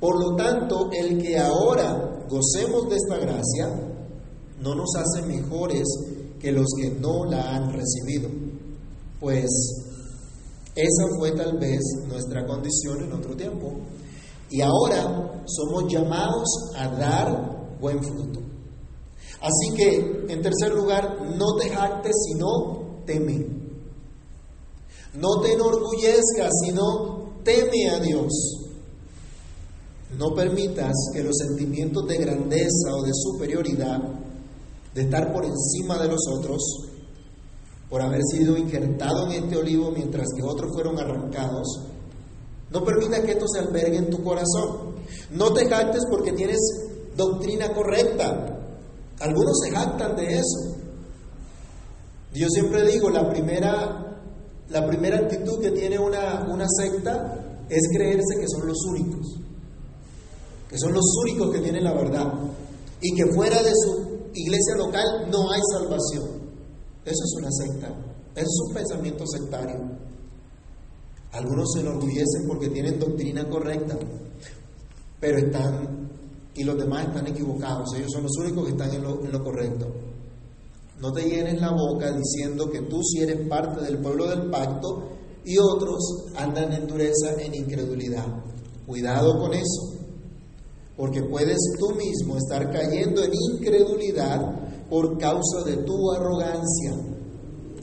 Por 0.00 0.18
lo 0.18 0.34
tanto, 0.34 0.88
el 0.92 1.22
que 1.22 1.38
ahora 1.38 2.26
gocemos 2.28 2.88
de 2.88 2.96
esta 2.96 3.18
gracia, 3.18 3.89
no 4.60 4.74
nos 4.74 4.90
hace 4.96 5.26
mejores 5.26 5.86
que 6.38 6.52
los 6.52 6.66
que 6.80 6.90
no 6.90 7.24
la 7.24 7.54
han 7.54 7.72
recibido, 7.72 8.28
pues 9.18 9.48
esa 10.74 11.04
fue 11.18 11.32
tal 11.32 11.58
vez 11.58 11.80
nuestra 12.08 12.46
condición 12.46 13.02
en 13.02 13.12
otro 13.12 13.36
tiempo. 13.36 13.72
Y 14.50 14.62
ahora 14.62 15.44
somos 15.46 15.92
llamados 15.92 16.48
a 16.76 16.88
dar 16.88 17.76
buen 17.80 18.02
fruto. 18.02 18.40
Así 19.40 19.74
que, 19.76 20.26
en 20.28 20.42
tercer 20.42 20.74
lugar, 20.74 21.18
no 21.36 21.56
te 21.56 21.70
jactes, 21.70 22.14
sino 22.26 23.02
teme. 23.06 23.46
No 25.14 25.40
te 25.40 25.52
enorgullezcas, 25.52 26.50
sino 26.64 27.40
teme 27.42 27.88
a 27.88 28.00
Dios. 28.00 28.32
No 30.18 30.34
permitas 30.34 30.92
que 31.14 31.22
los 31.22 31.36
sentimientos 31.36 32.06
de 32.06 32.18
grandeza 32.18 32.94
o 32.96 33.02
de 33.02 33.12
superioridad 33.14 34.00
de 34.94 35.02
estar 35.02 35.32
por 35.32 35.44
encima 35.44 35.98
de 35.98 36.08
los 36.08 36.20
otros, 36.28 36.60
por 37.88 38.02
haber 38.02 38.22
sido 38.22 38.56
injertado 38.56 39.26
en 39.26 39.44
este 39.44 39.56
olivo 39.56 39.90
mientras 39.90 40.26
que 40.36 40.42
otros 40.42 40.72
fueron 40.72 40.98
arrancados. 40.98 41.66
No 42.70 42.84
permita 42.84 43.22
que 43.22 43.32
esto 43.32 43.46
se 43.48 43.60
albergue 43.60 43.96
en 43.96 44.10
tu 44.10 44.22
corazón. 44.22 44.94
No 45.32 45.52
te 45.52 45.66
jactes 45.66 46.02
porque 46.10 46.32
tienes 46.32 46.58
doctrina 47.16 47.72
correcta. 47.72 48.58
Algunos 49.18 49.58
se 49.62 49.70
jactan 49.70 50.16
de 50.16 50.38
eso. 50.38 50.76
Yo 52.32 52.46
siempre 52.48 52.86
digo, 52.86 53.10
la 53.10 53.28
primera, 53.28 54.18
la 54.68 54.86
primera 54.86 55.18
actitud 55.18 55.60
que 55.60 55.72
tiene 55.72 55.98
una, 55.98 56.46
una 56.48 56.66
secta 56.68 57.64
es 57.68 57.80
creerse 57.92 58.36
que 58.38 58.46
son 58.48 58.68
los 58.68 58.78
únicos, 58.86 59.36
que 60.68 60.78
son 60.78 60.92
los 60.92 61.04
únicos 61.22 61.50
que 61.50 61.60
tienen 61.60 61.84
la 61.84 61.94
verdad 61.94 62.32
y 63.00 63.14
que 63.14 63.32
fuera 63.34 63.62
de 63.62 63.72
su 63.74 64.09
iglesia 64.34 64.76
local 64.76 65.28
no 65.30 65.50
hay 65.50 65.60
salvación. 65.72 66.40
Eso 67.04 67.24
es 67.24 67.34
una 67.38 67.50
secta, 67.50 67.88
eso 68.34 68.46
es 68.46 68.60
un 68.68 68.74
pensamiento 68.74 69.24
sectario. 69.26 69.80
Algunos 71.32 71.72
se 71.72 71.80
enorgullecen 71.80 72.46
porque 72.46 72.68
tienen 72.68 72.98
doctrina 72.98 73.48
correcta, 73.48 73.96
pero 75.20 75.38
están, 75.38 76.10
y 76.54 76.64
los 76.64 76.76
demás 76.76 77.06
están 77.06 77.26
equivocados, 77.28 77.94
ellos 77.94 78.10
son 78.12 78.24
los 78.24 78.36
únicos 78.38 78.64
que 78.64 78.70
están 78.72 78.92
en 78.92 79.02
lo, 79.02 79.44
correcto. 79.44 79.86
No 81.00 81.12
te 81.12 81.22
llenes 81.22 81.60
la 81.60 81.70
boca 81.70 82.12
diciendo 82.12 82.68
que 82.70 82.82
tú 82.82 83.02
sí 83.02 83.20
eres 83.20 83.48
parte 83.48 83.82
del 83.84 83.98
pueblo 83.98 84.28
del 84.28 84.50
pacto 84.50 85.08
y 85.44 85.56
otros 85.56 86.26
andan 86.36 86.72
en 86.72 86.86
dureza, 86.86 87.32
en 87.38 87.54
incredulidad. 87.54 88.26
Cuidado 88.86 89.38
con 89.38 89.54
eso 89.54 89.99
porque 91.00 91.22
puedes 91.22 91.56
tú 91.78 91.94
mismo 91.94 92.36
estar 92.36 92.70
cayendo 92.70 93.24
en 93.24 93.30
incredulidad 93.54 94.86
por 94.90 95.16
causa 95.16 95.64
de 95.64 95.78
tu 95.78 96.12
arrogancia. 96.12 96.92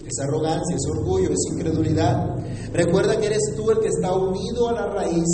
Esa 0.06 0.24
arrogancia, 0.26 0.76
ese 0.76 0.92
orgullo, 0.92 1.32
esa 1.32 1.56
incredulidad. 1.56 2.36
Recuerda 2.72 3.20
que 3.20 3.26
eres 3.26 3.42
tú 3.56 3.72
el 3.72 3.80
que 3.80 3.88
está 3.88 4.14
unido 4.14 4.70
a 4.70 4.74
la 4.74 4.86
raíz, 4.86 5.26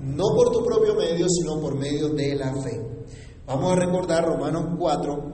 no 0.00 0.24
por 0.36 0.52
tu 0.52 0.64
propio 0.64 0.94
medio, 0.94 1.26
sino 1.28 1.60
por 1.60 1.76
medio 1.76 2.10
de 2.10 2.36
la 2.36 2.54
fe. 2.62 2.80
Vamos 3.44 3.72
a 3.72 3.80
recordar 3.80 4.24
Romanos 4.24 4.76
4, 4.78 5.24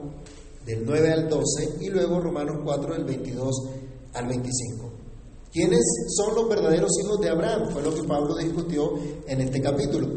del 0.65 0.83
9 0.83 1.13
al 1.13 1.29
12, 1.29 1.77
y 1.81 1.89
luego 1.89 2.21
Romanos 2.21 2.57
4, 2.65 2.93
del 2.95 3.03
22 3.03 3.55
al 4.13 4.27
25. 4.27 4.91
¿Quiénes 5.53 5.81
son 6.17 6.33
los 6.33 6.49
verdaderos 6.49 6.89
hijos 7.03 7.19
de 7.21 7.29
Abraham? 7.29 7.69
Fue 7.69 7.83
lo 7.83 7.93
que 7.93 8.03
Pablo 8.03 8.35
discutió 8.35 8.93
en 9.27 9.41
este 9.41 9.61
capítulo. 9.61 10.07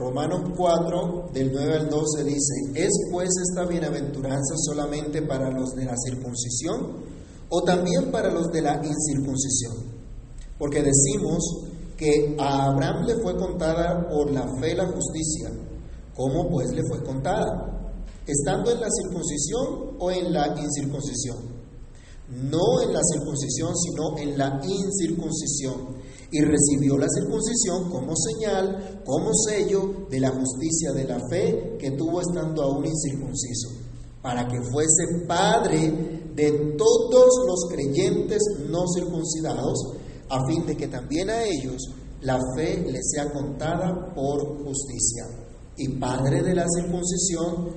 Romanos 0.00 0.52
4, 0.56 1.28
del 1.34 1.52
9 1.52 1.74
al 1.74 1.90
12 1.90 2.24
dice, 2.24 2.54
¿es 2.74 2.88
pues 3.12 3.28
esta 3.46 3.66
bienaventuranza 3.66 4.54
solamente 4.56 5.20
para 5.20 5.50
los 5.50 5.74
de 5.74 5.84
la 5.84 5.94
circuncisión 5.94 7.04
o 7.50 7.62
también 7.64 8.10
para 8.10 8.32
los 8.32 8.50
de 8.50 8.62
la 8.62 8.80
incircuncisión? 8.82 9.74
Porque 10.58 10.82
decimos 10.82 11.44
que 11.98 12.34
a 12.38 12.70
Abraham 12.70 13.04
le 13.04 13.16
fue 13.16 13.36
contada 13.36 14.08
por 14.08 14.30
la 14.30 14.46
fe 14.58 14.74
la 14.74 14.86
justicia. 14.86 15.50
¿Cómo 16.16 16.48
pues 16.48 16.70
le 16.72 16.80
fue 16.88 17.04
contada? 17.04 17.92
¿Estando 18.26 18.70
en 18.70 18.80
la 18.80 18.88
circuncisión 18.88 19.96
o 19.98 20.10
en 20.10 20.32
la 20.32 20.58
incircuncisión? 20.58 21.36
No 22.30 22.80
en 22.80 22.94
la 22.94 23.00
circuncisión, 23.02 23.76
sino 23.76 24.16
en 24.16 24.38
la 24.38 24.62
incircuncisión 24.64 25.99
y 26.32 26.40
recibió 26.42 26.96
la 26.96 27.08
circuncisión 27.08 27.90
como 27.90 28.14
señal, 28.16 29.02
como 29.04 29.30
sello 29.34 30.06
de 30.08 30.20
la 30.20 30.30
justicia 30.30 30.92
de 30.92 31.04
la 31.04 31.18
fe 31.28 31.76
que 31.78 31.92
tuvo 31.92 32.20
estando 32.20 32.62
aún 32.62 32.86
incircunciso, 32.86 33.70
para 34.22 34.46
que 34.46 34.58
fuese 34.70 35.26
padre 35.26 36.30
de 36.34 36.74
todos 36.76 37.30
los 37.46 37.68
creyentes 37.70 38.42
no 38.68 38.84
circuncidados, 38.94 39.96
a 40.28 40.46
fin 40.46 40.64
de 40.66 40.76
que 40.76 40.86
también 40.86 41.28
a 41.30 41.42
ellos 41.42 41.82
la 42.22 42.38
fe 42.56 42.84
les 42.90 43.10
sea 43.10 43.30
contada 43.32 44.14
por 44.14 44.64
justicia. 44.64 45.24
y 45.76 45.88
padre 45.98 46.42
de 46.42 46.54
la 46.54 46.66
circuncisión 46.68 47.70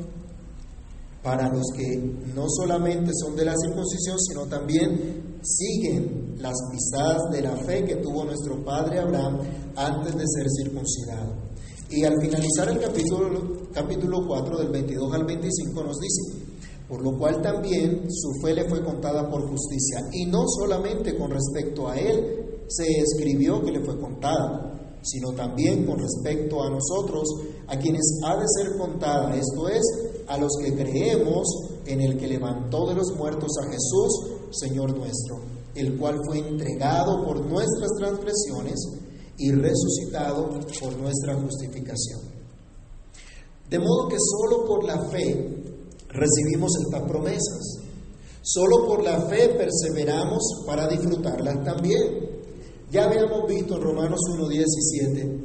para 1.23 1.47
los 1.47 1.63
que 1.73 1.95
no 2.35 2.47
solamente 2.49 3.11
son 3.13 3.33
de 3.33 3.45
la 3.45 3.55
circuncisión, 3.55 4.19
sino 4.19 4.45
también 4.47 5.22
siguen 5.43 6.35
las 6.39 6.55
pisadas 6.71 7.29
de 7.31 7.41
la 7.41 7.55
fe 7.57 7.83
que 7.85 7.97
tuvo 7.97 8.23
nuestro 8.25 8.63
padre 8.63 8.99
Abraham 8.99 9.39
antes 9.75 10.15
de 10.15 10.23
ser 10.27 10.47
circuncidado. 10.49 11.35
Y 11.89 12.03
al 12.05 12.19
finalizar 12.19 12.69
el 12.69 12.79
capítulo, 12.79 13.69
capítulo 13.71 14.25
4 14.25 14.57
del 14.57 14.69
22 14.69 15.13
al 15.13 15.25
25 15.25 15.83
nos 15.83 15.99
dice, 15.99 16.43
por 16.87 17.03
lo 17.03 17.17
cual 17.17 17.41
también 17.41 18.07
su 18.09 18.31
fe 18.41 18.53
le 18.53 18.67
fue 18.67 18.83
contada 18.83 19.29
por 19.29 19.47
justicia. 19.47 19.99
Y 20.11 20.25
no 20.25 20.43
solamente 20.47 21.17
con 21.17 21.31
respecto 21.31 21.87
a 21.87 21.97
él 21.97 22.63
se 22.67 22.85
escribió 22.87 23.61
que 23.61 23.71
le 23.71 23.83
fue 23.83 23.99
contada, 23.99 24.99
sino 25.03 25.33
también 25.33 25.85
con 25.85 25.99
respecto 25.99 26.63
a 26.63 26.69
nosotros, 26.69 27.23
a 27.67 27.77
quienes 27.77 28.19
ha 28.25 28.37
de 28.37 28.45
ser 28.47 28.77
contada, 28.77 29.35
esto 29.35 29.67
es, 29.67 29.83
a 30.27 30.37
los 30.37 30.51
que 30.61 30.73
creemos 30.73 31.45
en 31.85 32.01
el 32.01 32.17
que 32.17 32.27
levantó 32.27 32.87
de 32.87 32.95
los 32.95 33.13
muertos 33.17 33.51
a 33.61 33.69
Jesús, 33.69 34.31
Señor 34.53 34.95
nuestro, 34.95 35.39
el 35.75 35.97
cual 35.97 36.19
fue 36.25 36.39
entregado 36.39 37.25
por 37.25 37.45
nuestras 37.45 37.89
transgresiones 37.97 38.79
y 39.37 39.51
resucitado 39.51 40.49
por 40.49 40.97
nuestra 40.97 41.35
justificación. 41.35 42.21
De 43.69 43.79
modo 43.79 44.07
que 44.07 44.17
solo 44.19 44.65
por 44.65 44.83
la 44.83 44.99
fe 45.09 45.63
recibimos 46.09 46.71
estas 46.85 47.01
promesas, 47.09 47.79
solo 48.41 48.85
por 48.87 49.03
la 49.03 49.21
fe 49.21 49.49
perseveramos 49.49 50.43
para 50.65 50.87
disfrutarlas 50.87 51.63
también. 51.63 52.31
Ya 52.91 53.05
habíamos 53.05 53.47
visto 53.47 53.75
en 53.75 53.81
Romanos 53.81 54.19
1.17 54.37 55.39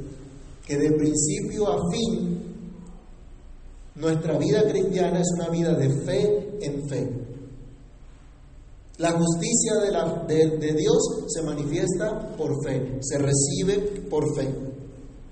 que 0.67 0.77
de 0.77 0.91
principio 0.91 1.67
a 1.67 1.79
fin 1.91 2.39
nuestra 3.95 4.37
vida 4.37 4.63
cristiana 4.69 5.19
es 5.19 5.27
una 5.33 5.49
vida 5.49 5.73
de 5.73 5.89
fe 5.89 6.57
en 6.61 6.87
fe. 6.87 7.09
La 8.99 9.13
justicia 9.13 9.75
de, 10.27 10.73
Dios 10.73 10.97
se 11.27 11.41
manifiesta 11.43 12.35
por 12.35 12.51
fe, 12.65 12.99
se 12.99 13.17
recibe 13.17 14.01
por 14.09 14.35
fe. 14.35 14.53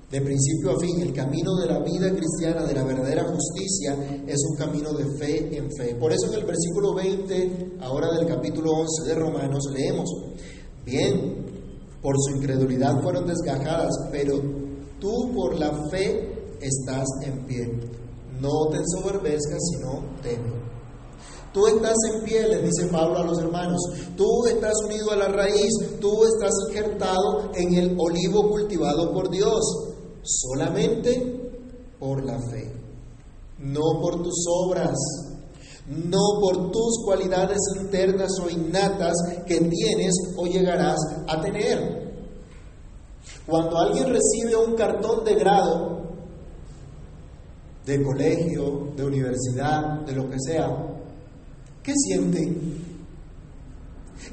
De 0.10 0.21
principio 0.21 0.71
a 0.71 0.80
fin, 0.80 1.01
el 1.01 1.12
camino 1.12 1.53
de 1.58 1.67
la 1.67 1.80
vida 1.80 2.10
cristiana, 2.15 2.65
de 2.65 2.73
la 2.73 2.86
verdadera 2.86 3.25
justicia, 3.25 4.23
es 4.25 4.41
un 4.49 4.56
camino 4.56 4.93
de 4.93 5.03
fe 5.17 5.58
en 5.58 5.69
fe. 5.75 5.95
Por 5.95 6.13
eso 6.13 6.27
en 6.27 6.39
el 6.39 6.45
versículo 6.45 6.93
20, 6.93 7.80
ahora 7.82 8.13
del 8.13 8.25
capítulo 8.25 8.71
11 8.71 9.10
de 9.10 9.15
Romanos, 9.15 9.65
leemos, 9.73 10.10
bien, 10.86 11.36
por 12.01 12.15
su 12.17 12.38
incredulidad 12.38 13.01
fueron 13.01 13.27
desgajadas, 13.27 13.91
pero 14.13 14.41
tú 14.97 15.34
por 15.36 15.60
la 15.60 15.73
fe 15.89 16.56
estás 16.62 17.06
en 17.21 17.45
pie. 17.45 17.69
No 18.39 18.69
te 18.71 18.77
ensoberbezcas, 18.77 19.60
sino 19.73 20.06
teme. 20.23 20.66
Tú 21.54 21.66
estás 21.68 21.96
en 22.14 22.24
pie, 22.24 22.48
les 22.48 22.64
dice 22.64 22.88
Pablo 22.92 23.20
a 23.20 23.26
los 23.26 23.40
hermanos. 23.40 23.82
Tú 24.16 24.46
estás 24.48 24.74
unido 24.86 25.12
a 25.12 25.16
la 25.16 25.28
raíz, 25.28 25.72
tú 26.00 26.24
estás 26.26 26.54
injertado 26.70 27.52
en 27.56 27.74
el 27.74 27.98
olivo 28.00 28.50
cultivado 28.50 29.12
por 29.14 29.30
Dios, 29.30 29.62
solamente 30.24 31.52
por 32.00 32.24
la 32.24 32.40
fe, 32.52 32.72
no 33.60 33.82
por 34.02 34.22
tus 34.22 34.46
obras, 34.48 34.96
no 35.88 36.20
por 36.42 36.72
tus 36.72 37.04
cualidades 37.06 37.58
internas 37.80 38.32
o 38.44 38.50
innatas 38.50 39.16
que 39.46 39.60
tienes 39.60 40.14
o 40.36 40.46
llegarás 40.46 40.98
a 41.28 41.42
tener. 41.42 42.08
Cuando 43.46 43.78
alguien 43.78 44.08
recibe 44.08 44.56
un 44.58 44.76
cartón 44.76 45.24
de 45.24 45.36
grado, 45.36 45.98
de 47.86 48.04
colegio, 48.04 48.92
de 48.98 49.06
universidad, 49.06 50.02
de 50.06 50.12
lo 50.12 50.30
que 50.30 50.38
sea, 50.46 50.68
¿qué 51.88 51.93
siente? 51.95 52.54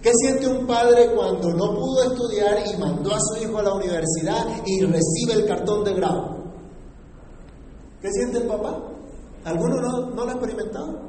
¿Qué 0.02 0.10
siente 0.12 0.48
un 0.48 0.66
padre 0.66 1.14
cuando 1.14 1.50
no 1.50 1.72
pudo 1.78 2.02
estudiar 2.10 2.64
y 2.66 2.76
mandó 2.78 3.14
a 3.14 3.18
su 3.20 3.44
hijo 3.44 3.58
a 3.58 3.62
la 3.62 3.74
universidad 3.74 4.44
y 4.66 4.80
recibe 4.80 5.34
el 5.34 5.46
cartón 5.46 5.84
de 5.84 5.94
grado? 5.94 6.52
¿Qué 8.02 8.10
siente 8.10 8.38
el 8.38 8.48
papá? 8.48 8.82
¿Alguno 9.44 9.80
no, 9.80 10.10
no 10.10 10.24
lo 10.24 10.30
ha 10.30 10.32
experimentado? 10.32 11.00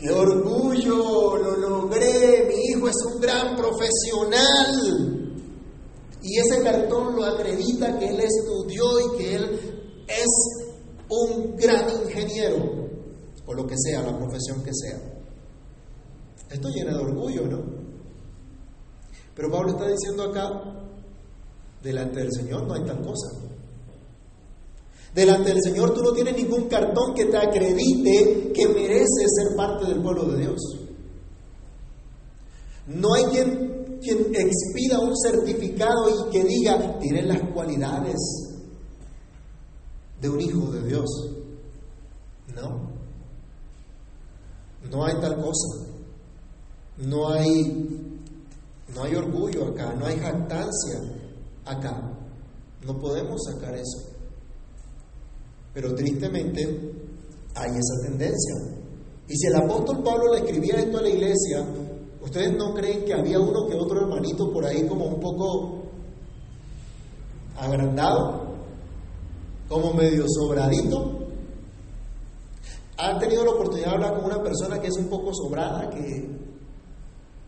¡Qué 0.00 0.10
orgullo! 0.10 1.36
Lo 1.36 1.56
logré, 1.56 2.46
mi 2.48 2.72
hijo 2.72 2.88
es 2.88 2.96
un 3.12 3.20
gran 3.20 3.54
profesional. 3.54 5.30
Y 6.22 6.38
ese 6.38 6.62
cartón 6.62 7.16
lo 7.16 7.24
acredita 7.26 7.98
que 7.98 8.08
él 8.08 8.20
estudió 8.20 8.84
y 8.98 9.18
que 9.18 9.34
él 9.34 9.60
es 10.08 10.26
un 11.10 11.54
gran 11.56 11.90
ingeniero, 12.02 12.87
o 13.48 13.54
lo 13.54 13.66
que 13.66 13.76
sea, 13.78 14.02
la 14.02 14.16
profesión 14.16 14.62
que 14.62 14.72
sea. 14.74 15.00
Esto 16.50 16.68
llena 16.68 16.92
de 16.92 17.02
orgullo, 17.02 17.46
¿no? 17.46 17.62
Pero 19.34 19.50
Pablo 19.50 19.70
está 19.70 19.88
diciendo 19.88 20.24
acá, 20.24 20.62
delante 21.82 22.20
del 22.20 22.32
Señor 22.32 22.66
no 22.66 22.74
hay 22.74 22.84
tal 22.84 23.00
cosa. 23.00 23.28
Delante 25.14 25.48
del 25.48 25.62
Señor 25.62 25.94
tú 25.94 26.02
no 26.02 26.12
tienes 26.12 26.36
ningún 26.36 26.68
cartón 26.68 27.14
que 27.14 27.24
te 27.24 27.38
acredite 27.38 28.52
que 28.52 28.68
mereces 28.68 29.32
ser 29.34 29.56
parte 29.56 29.86
del 29.86 30.02
pueblo 30.02 30.24
de 30.26 30.40
Dios. 30.40 30.60
No 32.88 33.14
hay 33.14 33.24
quien, 33.24 33.98
quien 34.02 34.34
expida 34.34 35.00
un 35.00 35.16
certificado 35.16 36.10
y 36.10 36.30
que 36.30 36.44
diga, 36.44 36.98
tienes 36.98 37.26
las 37.26 37.40
cualidades 37.52 38.16
de 40.20 40.28
un 40.28 40.40
hijo 40.40 40.70
de 40.70 40.86
Dios. 40.86 41.08
No. 42.54 42.97
No 44.90 45.04
hay 45.04 45.14
tal 45.20 45.36
cosa. 45.36 45.86
No 46.98 47.28
hay, 47.28 48.12
no 48.94 49.02
hay 49.02 49.14
orgullo 49.14 49.68
acá, 49.68 49.94
no 49.94 50.06
hay 50.06 50.16
jactancia 50.18 51.00
acá. 51.64 52.00
No 52.84 52.98
podemos 52.98 53.40
sacar 53.44 53.74
eso. 53.74 54.08
Pero 55.74 55.94
tristemente 55.94 56.62
hay 57.54 57.70
esa 57.70 58.08
tendencia. 58.08 58.54
Y 59.28 59.36
si 59.36 59.46
el 59.46 59.56
apóstol 59.56 60.02
Pablo 60.02 60.32
le 60.32 60.40
escribía 60.40 60.76
esto 60.76 60.98
a 60.98 61.02
la 61.02 61.10
iglesia, 61.10 61.64
¿ustedes 62.22 62.56
no 62.56 62.74
creen 62.74 63.04
que 63.04 63.14
había 63.14 63.38
uno 63.38 63.66
que 63.68 63.74
otro 63.74 64.00
hermanito 64.00 64.52
por 64.52 64.64
ahí 64.64 64.86
como 64.88 65.06
un 65.06 65.20
poco 65.20 65.82
agrandado? 67.56 68.48
como 69.68 69.92
medio 69.92 70.24
sobradito. 70.26 71.17
¿Han 72.98 73.18
tenido 73.20 73.44
la 73.44 73.52
oportunidad 73.52 73.90
de 73.90 73.94
hablar 73.94 74.14
con 74.14 74.24
una 74.24 74.42
persona 74.42 74.80
que 74.80 74.88
es 74.88 74.96
un 74.96 75.08
poco 75.08 75.32
sobrada, 75.32 75.88
que 75.88 76.28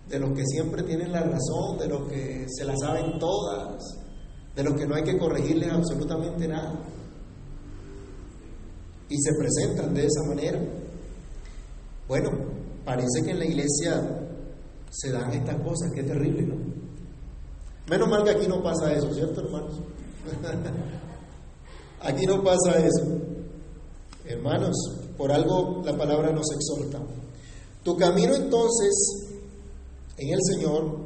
de 0.08 0.18
los 0.18 0.32
que 0.32 0.44
siempre 0.46 0.84
tienen 0.84 1.10
la 1.10 1.22
razón, 1.22 1.76
de 1.76 1.88
los 1.88 2.08
que 2.08 2.46
se 2.48 2.64
la 2.64 2.74
saben 2.76 3.18
todas, 3.18 3.82
de 4.54 4.62
los 4.62 4.74
que 4.74 4.86
no 4.86 4.94
hay 4.94 5.02
que 5.02 5.18
corregirles 5.18 5.72
absolutamente 5.72 6.46
nada? 6.46 6.78
Y 9.08 9.16
se 9.20 9.30
presentan 9.34 9.92
de 9.92 10.06
esa 10.06 10.22
manera. 10.28 10.60
Bueno, 12.06 12.30
parece 12.84 13.24
que 13.24 13.32
en 13.32 13.38
la 13.40 13.44
iglesia 13.44 14.20
se 14.88 15.10
dan 15.10 15.32
estas 15.32 15.56
cosas, 15.62 15.90
qué 15.92 16.04
terrible, 16.04 16.42
¿no? 16.42 16.54
Menos 17.88 18.08
mal 18.08 18.22
que 18.22 18.30
aquí 18.30 18.46
no 18.46 18.62
pasa 18.62 18.92
eso, 18.92 19.12
¿cierto, 19.12 19.40
hermanos? 19.40 19.80
Aquí 22.02 22.24
no 22.24 22.42
pasa 22.42 22.78
eso. 22.78 23.04
Hermanos, 24.24 24.76
por 25.20 25.30
algo 25.30 25.82
la 25.84 25.94
palabra 25.98 26.32
nos 26.32 26.46
exhorta. 26.50 26.98
Tu 27.84 27.94
camino 27.94 28.34
entonces 28.34 29.28
en 30.16 30.30
el 30.30 30.38
Señor 30.50 30.96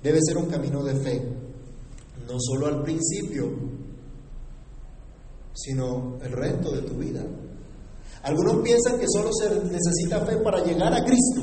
debe 0.00 0.20
ser 0.24 0.36
un 0.36 0.46
camino 0.46 0.84
de 0.84 0.94
fe, 0.94 1.20
no 2.28 2.38
solo 2.38 2.68
al 2.68 2.84
principio, 2.84 3.50
sino 5.54 6.18
el 6.22 6.30
resto 6.30 6.70
de 6.70 6.82
tu 6.82 6.94
vida. 6.98 7.26
Algunos 8.22 8.62
piensan 8.62 8.96
que 8.96 9.06
solo 9.08 9.30
se 9.32 9.50
necesita 9.64 10.24
fe 10.24 10.36
para 10.36 10.64
llegar 10.64 10.94
a 10.94 11.04
Cristo, 11.04 11.42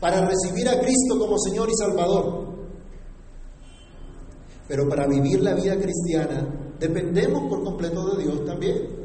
para 0.00 0.28
recibir 0.28 0.68
a 0.68 0.78
Cristo 0.78 1.18
como 1.18 1.38
Señor 1.38 1.70
y 1.70 1.76
Salvador. 1.78 2.46
Pero 4.68 4.86
para 4.86 5.06
vivir 5.06 5.40
la 5.40 5.54
vida 5.54 5.78
cristiana 5.80 6.74
dependemos 6.78 7.48
por 7.48 7.64
completo 7.64 8.14
de 8.14 8.22
Dios 8.22 8.44
también. 8.44 8.97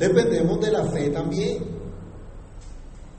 Dependemos 0.00 0.58
de 0.60 0.72
la 0.72 0.90
fe 0.90 1.10
también. 1.10 1.58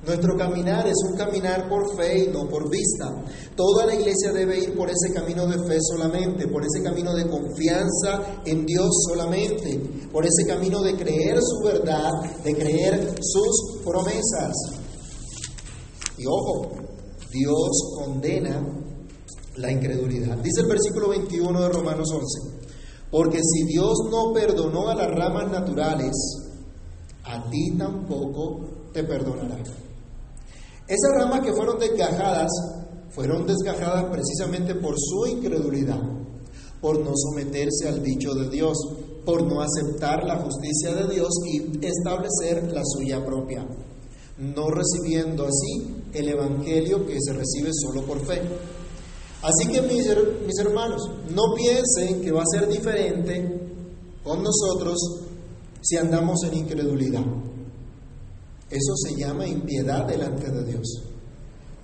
Nuestro 0.04 0.36
caminar 0.36 0.88
es 0.88 0.96
un 1.08 1.16
caminar 1.16 1.70
por 1.70 1.96
fe 1.96 2.24
y 2.24 2.28
no 2.30 2.50
por 2.50 2.68
vista. 2.72 3.24
Toda 3.56 3.86
la 3.86 3.94
iglesia 3.94 4.34
debe 4.34 4.58
ir 4.58 4.76
por 4.76 4.90
ese 4.90 5.14
camino 5.14 5.46
de 5.46 5.60
fe 5.60 5.78
solamente, 5.80 6.48
por 6.48 6.64
ese 6.64 6.82
camino 6.82 7.14
de 7.14 7.28
confianza 7.28 8.42
en 8.44 8.66
Dios 8.66 8.90
solamente, 9.08 9.80
por 10.12 10.26
ese 10.26 10.48
camino 10.48 10.82
de 10.82 10.96
creer 10.96 11.40
su 11.40 11.64
verdad, 11.64 12.10
de 12.44 12.56
creer 12.56 13.16
sus 13.22 13.84
promesas. 13.86 14.56
Y 16.18 16.26
ojo, 16.26 16.72
Dios 17.32 17.70
condena 17.96 18.60
la 19.58 19.72
incredulidad. 19.72 20.36
Dice 20.38 20.62
el 20.62 20.68
versículo 20.68 21.10
21 21.10 21.62
de 21.62 21.70
Romanos 21.70 22.10
11. 22.12 22.66
Porque 23.12 23.40
si 23.44 23.66
Dios 23.66 23.94
no 24.10 24.34
perdonó 24.34 24.90
a 24.90 24.96
las 24.96 25.12
ramas 25.12 25.52
naturales, 25.52 26.16
a 27.24 27.50
ti 27.50 27.72
tampoco 27.78 28.62
te 28.94 29.04
perdonará. 29.04 29.58
Esas 30.88 31.12
ramas 31.16 31.42
que 31.42 31.54
fueron 31.54 31.80
desgajadas, 31.80 32.50
fueron 33.12 33.46
desgajadas 33.46 34.06
precisamente 34.06 34.76
por 34.76 34.96
su 34.98 35.26
incredulidad, 35.28 36.02
por 36.82 37.00
no 37.00 37.12
someterse 37.16 37.88
al 37.88 38.04
dicho 38.04 38.34
de 38.34 38.50
Dios, 38.50 38.78
por 39.26 39.44
no 39.44 39.62
aceptar 39.62 40.24
la 40.26 40.38
justicia 40.38 40.96
de 40.96 41.14
Dios 41.14 41.30
y 41.46 41.86
establecer 41.86 42.72
la 42.74 42.82
suya 42.84 43.24
propia, 43.24 43.66
no 44.38 44.70
recibiendo 44.70 45.46
así 45.46 45.96
el 46.14 46.30
Evangelio 46.30 47.06
que 47.06 47.18
se 47.22 47.34
recibe 47.34 47.70
solo 47.74 48.02
por 48.06 48.26
fe. 48.26 48.42
Así 49.44 49.72
que 49.72 49.82
mis, 49.82 50.06
mis 50.46 50.60
hermanos, 50.60 51.02
no 51.34 51.54
piensen 51.56 52.22
que 52.22 52.32
va 52.32 52.42
a 52.42 52.60
ser 52.60 52.68
diferente 52.68 53.62
con 54.24 54.44
nosotros 54.44 54.98
si 55.82 55.98
andamos 55.98 56.44
en 56.44 56.58
incredulidad. 56.60 57.26
Eso 58.70 58.96
se 58.96 59.16
llama 59.16 59.48
impiedad 59.48 60.06
delante 60.06 60.50
de 60.50 60.64
Dios. 60.64 61.04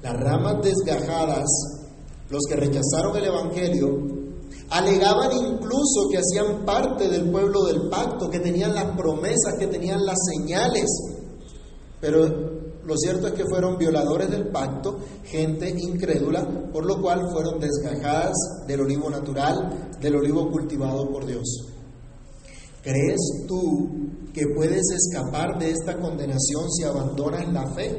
Las 0.01 0.13
ramas 0.13 0.63
desgajadas, 0.63 1.47
los 2.29 2.43
que 2.47 2.55
rechazaron 2.55 3.17
el 3.17 3.25
Evangelio, 3.25 4.17
alegaban 4.69 5.31
incluso 5.33 6.07
que 6.09 6.19
hacían 6.19 6.65
parte 6.65 7.09
del 7.09 7.29
pueblo 7.29 7.65
del 7.65 7.89
pacto, 7.89 8.29
que 8.29 8.39
tenían 8.39 8.73
las 8.73 8.95
promesas, 8.95 9.55
que 9.59 9.67
tenían 9.67 10.05
las 10.05 10.17
señales. 10.33 10.85
Pero 11.99 12.27
lo 12.85 12.95
cierto 12.95 13.27
es 13.27 13.33
que 13.33 13.45
fueron 13.45 13.77
violadores 13.77 14.29
del 14.29 14.47
pacto, 14.47 14.97
gente 15.25 15.69
incrédula, 15.69 16.69
por 16.71 16.85
lo 16.85 17.01
cual 17.01 17.29
fueron 17.33 17.59
desgajadas 17.59 18.33
del 18.65 18.81
olivo 18.81 19.09
natural, 19.09 19.89
del 19.99 20.15
olivo 20.15 20.49
cultivado 20.49 21.09
por 21.09 21.25
Dios. 21.25 21.76
¿Crees 22.87 23.19
tú 23.49 23.89
que 24.33 24.43
puedes 24.55 24.83
escapar 24.95 25.59
de 25.59 25.71
esta 25.71 25.99
condenación 25.99 26.71
si 26.71 26.85
abandonas 26.85 27.51
la 27.51 27.67
fe? 27.75 27.91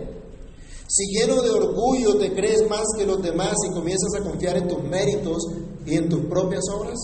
Si 0.88 1.04
lleno 1.12 1.42
de 1.42 1.50
orgullo 1.50 2.16
te 2.16 2.32
crees 2.32 2.66
más 2.70 2.86
que 2.96 3.04
los 3.04 3.20
demás 3.20 3.52
y 3.68 3.74
comienzas 3.74 4.14
a 4.18 4.24
confiar 4.24 4.56
en 4.56 4.66
tus 4.66 4.82
méritos 4.82 5.42
y 5.84 5.94
en 5.96 6.08
tus 6.08 6.24
propias 6.24 6.62
obras. 6.74 6.96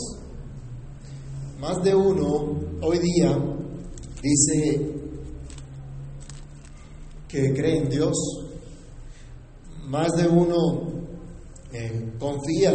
Más 1.60 1.82
de 1.82 1.94
uno 1.94 2.58
hoy 2.80 3.00
día 3.00 3.38
dice 4.22 4.94
que 7.28 7.52
cree 7.52 7.82
en 7.82 7.90
Dios. 7.90 8.16
Más 9.88 10.08
de 10.12 10.26
uno 10.26 10.88
eh, 11.70 12.14
confía 12.18 12.72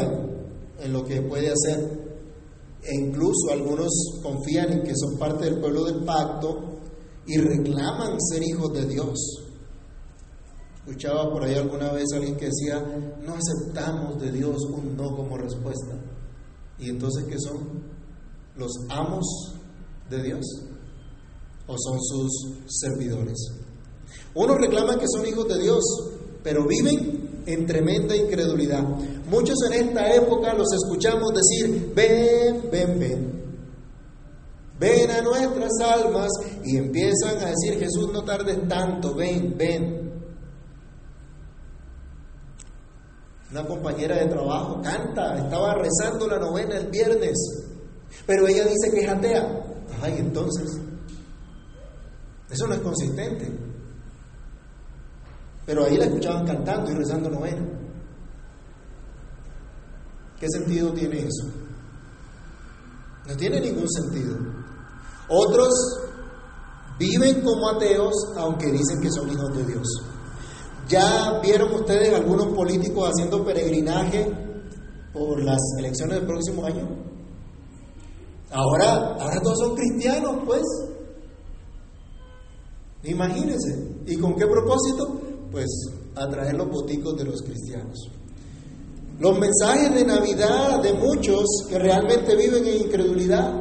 en 0.83 0.93
lo 0.93 1.03
que 1.03 1.19
puede 1.23 1.49
hacer 1.49 1.98
e 2.83 2.95
incluso 2.95 3.51
algunos 3.51 3.89
confían 4.23 4.71
en 4.71 4.83
que 4.83 4.93
son 4.95 5.17
parte 5.17 5.45
del 5.45 5.59
pueblo 5.59 5.85
del 5.85 6.03
pacto 6.03 6.79
y 7.25 7.37
reclaman 7.37 8.17
ser 8.19 8.43
hijos 8.43 8.73
de 8.73 8.85
Dios. 8.85 9.17
Escuchaba 10.77 11.31
por 11.31 11.43
ahí 11.43 11.55
alguna 11.55 11.91
vez 11.91 12.05
alguien 12.13 12.35
que 12.35 12.45
decía, 12.45 12.81
no 13.23 13.35
aceptamos 13.35 14.19
de 14.19 14.31
Dios 14.31 14.57
un 14.73 14.95
no 14.95 15.15
como 15.15 15.37
respuesta. 15.37 15.95
¿Y 16.79 16.89
entonces 16.89 17.25
qué 17.25 17.37
son? 17.37 17.83
¿Los 18.55 18.71
amos 18.89 19.25
de 20.09 20.23
Dios? 20.23 20.45
¿O 21.67 21.75
son 21.77 21.99
sus 22.01 22.31
servidores? 22.67 23.37
Unos 24.33 24.57
reclaman 24.57 24.97
que 24.97 25.05
son 25.07 25.25
hijos 25.27 25.47
de 25.47 25.59
Dios, 25.59 25.83
pero 26.41 26.65
viven 26.65 27.18
en 27.53 27.65
tremenda 27.65 28.15
incredulidad. 28.15 28.83
Muchos 29.29 29.55
en 29.69 29.87
esta 29.87 30.13
época 30.13 30.53
los 30.53 30.67
escuchamos 30.73 31.31
decir, 31.33 31.91
ven, 31.95 32.69
ven, 32.71 32.99
ven. 32.99 33.39
Ven 34.79 35.11
a 35.11 35.21
nuestras 35.21 35.71
almas 35.83 36.29
y 36.63 36.77
empiezan 36.77 37.37
a 37.39 37.47
decir, 37.47 37.79
Jesús, 37.79 38.11
no 38.13 38.23
tardes 38.23 38.67
tanto, 38.67 39.13
ven, 39.13 39.55
ven. 39.57 40.09
Una 43.51 43.65
compañera 43.65 44.17
de 44.17 44.27
trabajo 44.27 44.79
canta, 44.81 45.37
estaba 45.37 45.73
rezando 45.73 46.27
la 46.27 46.37
novena 46.37 46.77
el 46.77 46.87
viernes, 46.87 47.35
pero 48.25 48.47
ella 48.47 48.63
dice 48.63 48.91
que 48.93 49.01
es 49.01 49.09
atea. 49.09 49.65
Ay, 50.01 50.15
entonces, 50.19 50.79
eso 52.49 52.67
no 52.67 52.75
es 52.75 52.79
consistente. 52.79 53.68
Pero 55.69 55.85
ahí 55.85 55.97
la 55.97 56.05
escuchaban 56.05 56.47
cantando 56.47 56.89
y 56.89 56.95
rezando 56.95 57.29
novena. 57.29 57.63
¿Qué 60.39 60.47
sentido 60.49 60.91
tiene 60.93 61.19
eso? 61.19 61.45
No 63.27 63.37
tiene 63.37 63.61
ningún 63.61 63.87
sentido. 63.87 64.35
Otros 65.29 65.69
viven 66.97 67.41
como 67.41 67.69
ateos 67.69 68.15
aunque 68.35 68.71
dicen 68.71 68.99
que 68.99 69.11
son 69.11 69.29
hijos 69.29 69.57
de 69.57 69.65
Dios. 69.67 69.87
¿Ya 70.87 71.39
vieron 71.39 71.71
ustedes 71.71 72.15
algunos 72.15 72.47
políticos 72.47 73.11
haciendo 73.11 73.45
peregrinaje 73.45 74.27
por 75.13 75.39
las 75.43 75.59
elecciones 75.77 76.17
del 76.17 76.25
próximo 76.25 76.65
año? 76.65 76.87
Ahora, 78.49 79.17
ahora 79.19 79.39
todos 79.43 79.59
son 79.59 79.75
cristianos, 79.75 80.35
pues. 80.47 80.63
Imagínense. 83.03 84.01
¿Y 84.07 84.17
con 84.17 84.33
qué 84.33 84.47
propósito? 84.47 85.18
Pues 85.51 85.67
atraer 86.15 86.55
los 86.55 86.69
boticos 86.69 87.17
de 87.17 87.25
los 87.25 87.41
cristianos. 87.41 87.97
Los 89.19 89.37
mensajes 89.37 89.93
de 89.93 90.05
Navidad 90.05 90.81
de 90.81 90.93
muchos 90.93 91.45
que 91.67 91.77
realmente 91.77 92.35
viven 92.35 92.65
en 92.65 92.81
incredulidad 92.85 93.53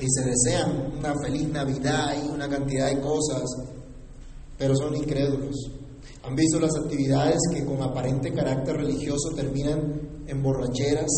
y 0.00 0.06
se 0.08 0.24
desean 0.24 0.92
una 0.98 1.14
feliz 1.22 1.48
Navidad 1.48 2.14
y 2.24 2.28
una 2.28 2.48
cantidad 2.48 2.88
de 2.88 3.00
cosas, 3.00 3.42
pero 4.56 4.76
son 4.76 4.96
incrédulos. 4.96 5.56
¿Han 6.22 6.34
visto 6.34 6.60
las 6.60 6.76
actividades 6.76 7.38
que 7.52 7.64
con 7.64 7.82
aparente 7.82 8.32
carácter 8.32 8.76
religioso 8.76 9.30
terminan 9.34 10.24
en 10.26 10.42
borracheras 10.42 11.10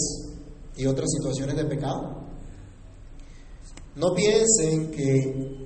y 0.77 0.87
otras 0.87 1.11
situaciones 1.11 1.57
de 1.57 1.65
pecado? 1.65 2.23
No 3.97 4.15
piensen 4.15 4.91
que 4.91 5.62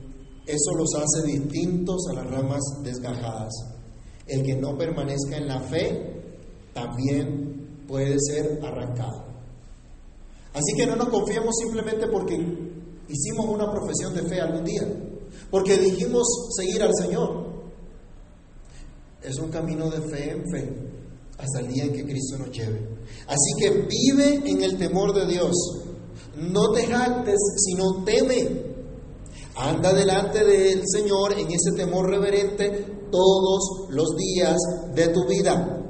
eso 0.47 0.75
los 0.77 0.95
hace 0.95 1.27
distintos 1.27 2.07
a 2.11 2.15
las 2.15 2.31
ramas 2.31 2.61
desgajadas. 2.83 3.53
El 4.27 4.43
que 4.43 4.55
no 4.57 4.77
permanezca 4.77 5.37
en 5.37 5.49
la 5.49 5.61
fe 5.61 6.23
también 6.73 7.85
puede 7.87 8.17
ser 8.21 8.61
arrancado. 8.63 9.25
Así 10.53 10.77
que 10.77 10.87
no 10.87 10.97
nos 10.97 11.09
confiemos 11.09 11.55
simplemente 11.63 12.07
porque 12.07 12.35
hicimos 13.09 13.47
una 13.47 13.71
profesión 13.71 14.15
de 14.15 14.23
fe 14.23 14.41
algún 14.41 14.65
día, 14.65 14.87
porque 15.51 15.77
dijimos 15.79 16.27
seguir 16.57 16.83
al 16.83 16.95
Señor. 16.95 17.47
Es 19.23 19.39
un 19.39 19.51
camino 19.51 19.91
de 19.91 20.01
fe 20.09 20.31
en 20.31 20.51
fe 20.51 20.87
hasta 21.39 21.61
el 21.61 21.69
día 21.69 21.85
en 21.85 21.93
que 21.93 22.05
Cristo 22.05 22.39
nos 22.39 22.51
lleve. 22.51 22.81
Así 23.27 23.53
que 23.59 23.71
vive 23.71 24.51
en 24.51 24.63
el 24.63 24.79
temor 24.79 25.13
de 25.13 25.27
Dios. 25.27 25.55
No 26.37 26.73
te 26.73 26.87
jactes, 26.87 27.39
sino 27.59 28.05
teme. 28.05 28.66
Anda 29.57 29.95
delante 29.95 30.45
del 30.45 30.83
Señor 30.87 31.33
en 31.33 31.47
ese 31.51 31.73
temor 31.75 32.11
reverente 32.11 33.07
todos 33.11 33.89
los 33.89 34.15
días 34.15 34.57
de 34.95 35.09
tu 35.09 35.27
vida. 35.27 35.83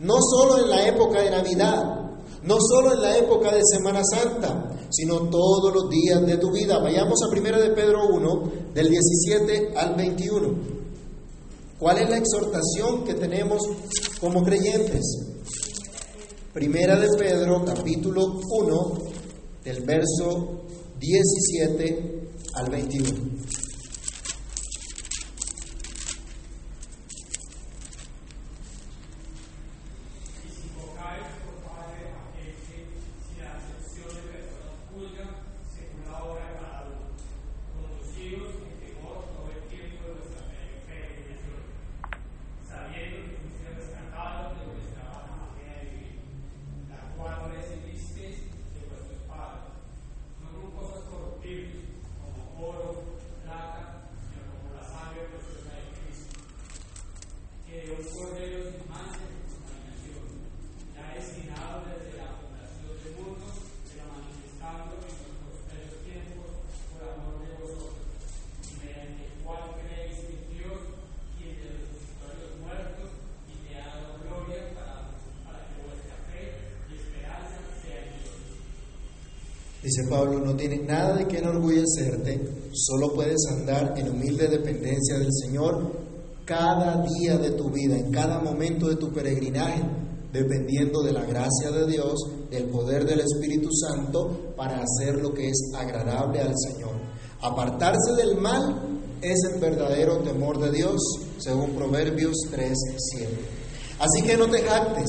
No 0.00 0.16
solo 0.20 0.62
en 0.62 0.68
la 0.68 0.86
época 0.86 1.22
de 1.22 1.30
Navidad, 1.30 2.10
no 2.42 2.56
solo 2.60 2.92
en 2.92 3.00
la 3.00 3.16
época 3.16 3.54
de 3.54 3.62
Semana 3.64 4.02
Santa, 4.04 4.70
sino 4.90 5.30
todos 5.30 5.72
los 5.72 5.88
días 5.88 6.26
de 6.26 6.36
tu 6.36 6.52
vida. 6.52 6.78
Vayamos 6.78 7.18
a 7.22 7.28
1 7.28 7.58
de 7.58 7.70
Pedro 7.70 8.06
1, 8.12 8.52
del 8.74 8.90
17 8.90 9.72
al 9.76 9.94
21. 9.94 10.76
¿Cuál 11.78 11.98
es 11.98 12.10
la 12.10 12.18
exhortación 12.18 13.04
que 13.04 13.14
tenemos 13.14 13.62
como 14.20 14.44
creyentes? 14.44 15.04
Primera 16.52 16.98
de 16.98 17.08
Pedro, 17.18 17.64
capítulo 17.64 18.40
1, 18.50 18.92
del 19.64 19.82
verso 19.84 20.64
17 20.98 22.25
al 22.56 22.70
21. 22.70 23.35
Dice 79.96 80.10
Pablo, 80.10 80.40
no 80.40 80.54
tienes 80.54 80.86
nada 80.86 81.16
de 81.16 81.26
qué 81.26 81.38
enorgullecerte, 81.38 82.38
solo 82.74 83.14
puedes 83.14 83.46
andar 83.50 83.94
en 83.96 84.10
humilde 84.10 84.46
dependencia 84.46 85.18
del 85.18 85.32
Señor 85.32 85.90
cada 86.44 87.02
día 87.02 87.38
de 87.38 87.52
tu 87.52 87.70
vida, 87.70 87.96
en 87.96 88.12
cada 88.12 88.40
momento 88.40 88.90
de 88.90 88.96
tu 88.96 89.10
peregrinaje, 89.10 89.82
dependiendo 90.34 91.02
de 91.02 91.12
la 91.12 91.24
gracia 91.24 91.70
de 91.70 91.86
Dios, 91.86 92.12
del 92.50 92.64
poder 92.64 93.06
del 93.06 93.20
Espíritu 93.20 93.70
Santo, 93.72 94.52
para 94.54 94.82
hacer 94.82 95.16
lo 95.22 95.32
que 95.32 95.48
es 95.48 95.72
agradable 95.74 96.40
al 96.40 96.52
Señor. 96.58 96.92
Apartarse 97.40 98.12
del 98.18 98.36
mal 98.36 99.00
es 99.22 99.38
el 99.50 99.58
verdadero 99.58 100.18
temor 100.18 100.60
de 100.60 100.72
Dios, 100.72 101.00
según 101.38 101.70
Proverbios 101.70 102.36
3, 102.50 102.70
7. 103.14 103.34
Así 103.98 104.22
que 104.26 104.36
no 104.36 104.46
te 104.50 104.60
jactes, 104.60 105.08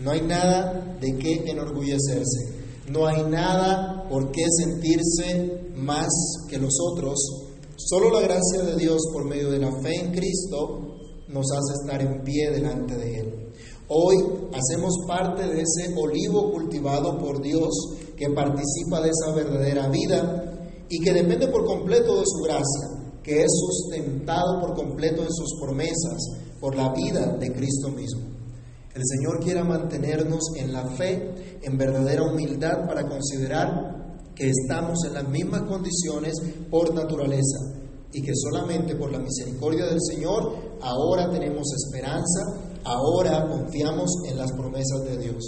no 0.00 0.12
hay 0.12 0.20
nada 0.20 0.96
de 1.00 1.16
qué 1.16 1.50
enorgullecerse, 1.50 2.65
no 2.88 3.06
hay 3.06 3.22
nada 3.24 4.06
por 4.08 4.30
qué 4.30 4.44
sentirse 4.58 5.72
más 5.74 6.08
que 6.48 6.58
los 6.58 6.74
otros. 6.92 7.18
Solo 7.76 8.10
la 8.10 8.20
gracia 8.20 8.62
de 8.62 8.76
Dios 8.76 9.00
por 9.12 9.24
medio 9.24 9.50
de 9.50 9.58
la 9.58 9.72
fe 9.82 9.94
en 10.00 10.12
Cristo 10.12 10.96
nos 11.28 11.46
hace 11.52 11.74
estar 11.82 12.00
en 12.00 12.22
pie 12.22 12.50
delante 12.50 12.96
de 12.96 13.18
Él. 13.18 13.52
Hoy 13.88 14.16
hacemos 14.52 14.94
parte 15.06 15.46
de 15.46 15.62
ese 15.62 15.94
olivo 15.96 16.52
cultivado 16.52 17.18
por 17.18 17.40
Dios 17.40 17.70
que 18.16 18.30
participa 18.30 19.00
de 19.00 19.10
esa 19.10 19.34
verdadera 19.34 19.88
vida 19.88 20.84
y 20.88 21.00
que 21.00 21.12
depende 21.12 21.48
por 21.48 21.64
completo 21.66 22.16
de 22.16 22.24
su 22.24 22.42
gracia, 22.44 23.20
que 23.22 23.42
es 23.42 23.48
sustentado 23.48 24.60
por 24.60 24.74
completo 24.74 25.22
en 25.22 25.32
sus 25.32 25.58
promesas 25.60 26.22
por 26.60 26.76
la 26.76 26.92
vida 26.92 27.36
de 27.38 27.52
Cristo 27.52 27.90
mismo. 27.90 28.35
El 28.96 29.02
Señor 29.04 29.40
quiera 29.44 29.62
mantenernos 29.62 30.40
en 30.56 30.72
la 30.72 30.86
fe, 30.86 31.58
en 31.60 31.76
verdadera 31.76 32.22
humildad 32.22 32.86
para 32.88 33.06
considerar 33.06 34.32
que 34.34 34.48
estamos 34.48 35.04
en 35.06 35.12
las 35.12 35.28
mismas 35.28 35.64
condiciones 35.64 36.32
por 36.70 36.94
naturaleza 36.94 37.58
y 38.10 38.22
que 38.22 38.32
solamente 38.34 38.96
por 38.96 39.12
la 39.12 39.18
misericordia 39.18 39.84
del 39.84 40.00
Señor 40.00 40.50
ahora 40.80 41.30
tenemos 41.30 41.66
esperanza, 41.74 42.80
ahora 42.84 43.46
confiamos 43.46 44.10
en 44.30 44.38
las 44.38 44.50
promesas 44.52 45.04
de 45.04 45.18
Dios. 45.18 45.44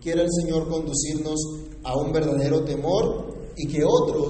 Quiera 0.00 0.22
el 0.22 0.30
Señor 0.30 0.68
conducirnos 0.68 1.40
a 1.82 1.96
un 1.96 2.12
verdadero 2.12 2.62
temor 2.62 3.34
y 3.56 3.66
que 3.66 3.82
otros 3.84 4.28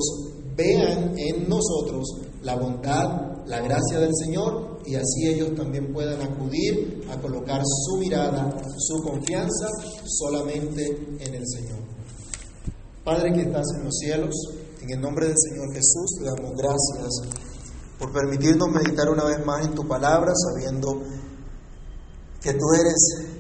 vean 0.57 1.13
en 1.19 1.47
nosotros 1.47 2.09
la 2.41 2.57
bondad, 2.57 3.45
la 3.45 3.61
gracia 3.61 3.99
del 3.99 4.13
Señor 4.15 4.72
y 4.85 4.95
así 4.95 5.29
ellos 5.29 5.55
también 5.55 5.93
puedan 5.93 6.21
acudir 6.23 7.05
a 7.11 7.21
colocar 7.21 7.63
su 7.65 7.99
mirada, 7.99 8.57
su 8.79 9.03
confianza 9.03 9.69
solamente 10.05 10.85
en 11.19 11.35
el 11.35 11.47
Señor. 11.47 11.79
Padre 13.05 13.33
que 13.33 13.43
estás 13.43 13.67
en 13.77 13.85
los 13.85 13.97
cielos, 13.99 14.35
en 14.81 14.91
el 14.91 15.01
nombre 15.01 15.27
del 15.27 15.37
Señor 15.37 15.73
Jesús 15.75 16.19
te 16.19 16.25
damos 16.25 16.53
gracias 16.57 17.43
por 17.99 18.13
permitirnos 18.13 18.69
meditar 18.69 19.09
una 19.11 19.25
vez 19.25 19.45
más 19.45 19.65
en 19.65 19.75
tu 19.75 19.87
palabra, 19.87 20.33
sabiendo 20.35 21.03
que 22.41 22.53
tú 22.53 22.65
eres 22.75 23.33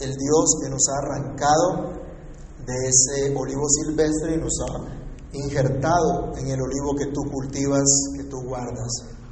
el 0.00 0.10
Dios 0.10 0.56
que 0.62 0.70
nos 0.70 0.82
ha 0.88 0.98
arrancado 0.98 2.04
de 2.66 2.74
ese 2.88 3.34
olivo 3.36 3.66
silvestre 3.68 4.34
y 4.34 4.38
nos 4.38 4.52
ha 4.60 5.04
injertado 5.32 6.32
en 6.36 6.48
el 6.48 6.60
olivo 6.60 6.94
que 6.98 7.06
tú 7.06 7.22
cultivas, 7.30 7.84
que 8.16 8.24
tú 8.24 8.42
guardas. 8.46 9.23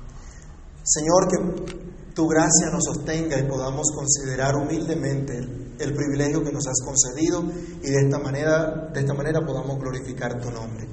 Señor, 0.93 1.27
que 1.27 2.13
tu 2.13 2.27
gracia 2.27 2.69
nos 2.71 2.85
sostenga 2.85 3.39
y 3.39 3.49
podamos 3.49 3.87
considerar 3.95 4.55
humildemente 4.57 5.39
el, 5.39 5.95
privilegio 5.95 6.45
que 6.45 6.53
nos 6.53 6.67
has 6.67 6.85
concedido 6.85 7.43
y 7.83 7.91
de 7.91 8.03
esta 8.05 8.19
manera, 8.19 8.91
de 8.93 9.01
esta 9.01 9.15
manera 9.15 9.41
podamos 9.41 9.79
glorificar 9.79 10.39
tu 10.39 10.51
nombre. 10.51 10.87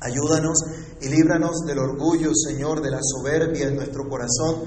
Ayúdanos 0.00 0.58
y 1.02 1.08
líbranos 1.10 1.66
del 1.66 1.78
orgullo, 1.78 2.30
Señor, 2.34 2.80
de 2.80 2.90
la 2.90 3.00
soberbia 3.02 3.68
en 3.68 3.76
nuestro 3.76 4.08
corazón, 4.08 4.62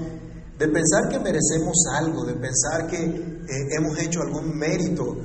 de 0.56 0.68
pensar 0.68 1.08
que 1.08 1.18
merecemos 1.18 1.76
algo, 1.92 2.24
de 2.24 2.34
pensar 2.34 2.86
que 2.86 3.04
eh, 3.04 3.76
hemos 3.76 3.98
hecho 3.98 4.20
algún 4.20 4.56
mérito 4.56 5.16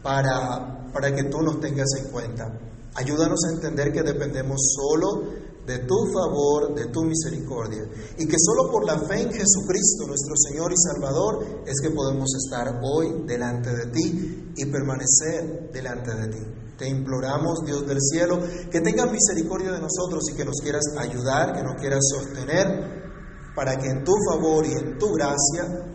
para, 0.00 0.90
para 0.92 1.12
que 1.12 1.24
tú 1.24 1.38
nos 1.42 1.58
tengas 1.58 1.88
en 1.98 2.12
cuenta. 2.12 2.56
Ayúdanos 2.94 3.40
a 3.46 3.54
entender 3.54 3.92
que 3.92 4.02
dependemos 4.02 4.60
solo 4.76 5.51
de 5.66 5.78
tu 5.78 5.94
favor, 6.12 6.74
de 6.74 6.86
tu 6.86 7.04
misericordia, 7.04 7.84
y 8.18 8.26
que 8.26 8.36
solo 8.38 8.70
por 8.70 8.84
la 8.84 8.98
fe 8.98 9.22
en 9.22 9.30
Jesucristo, 9.30 10.06
nuestro 10.06 10.34
Señor 10.36 10.72
y 10.72 10.76
Salvador, 10.76 11.62
es 11.66 11.80
que 11.80 11.90
podemos 11.90 12.28
estar 12.44 12.80
hoy 12.82 13.24
delante 13.26 13.70
de 13.70 13.86
ti 13.92 14.52
y 14.56 14.66
permanecer 14.66 15.70
delante 15.72 16.14
de 16.14 16.28
ti. 16.28 16.46
Te 16.76 16.88
imploramos, 16.88 17.60
Dios 17.64 17.86
del 17.86 18.00
cielo, 18.00 18.40
que 18.70 18.80
tengas 18.80 19.10
misericordia 19.12 19.70
de 19.70 19.80
nosotros 19.80 20.24
y 20.32 20.36
que 20.36 20.44
nos 20.44 20.60
quieras 20.60 20.82
ayudar, 20.98 21.52
que 21.52 21.62
nos 21.62 21.80
quieras 21.80 22.00
sostener, 22.10 23.02
para 23.54 23.76
que 23.76 23.86
en 23.86 24.02
tu 24.02 24.14
favor 24.28 24.66
y 24.66 24.72
en 24.72 24.98
tu 24.98 25.12
gracia 25.12 25.92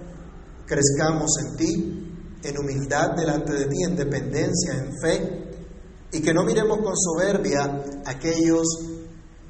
crezcamos 0.66 1.32
en 1.44 1.58
ti, 1.58 2.40
en 2.44 2.58
humildad 2.58 3.16
delante 3.18 3.52
de 3.52 3.66
ti, 3.66 3.84
en 3.84 3.96
dependencia, 3.98 4.76
en 4.76 4.94
fe, 5.02 5.48
y 6.14 6.22
que 6.22 6.34
no 6.34 6.46
miremos 6.46 6.78
con 6.78 6.96
soberbia 6.96 7.84
aquellos 8.06 8.66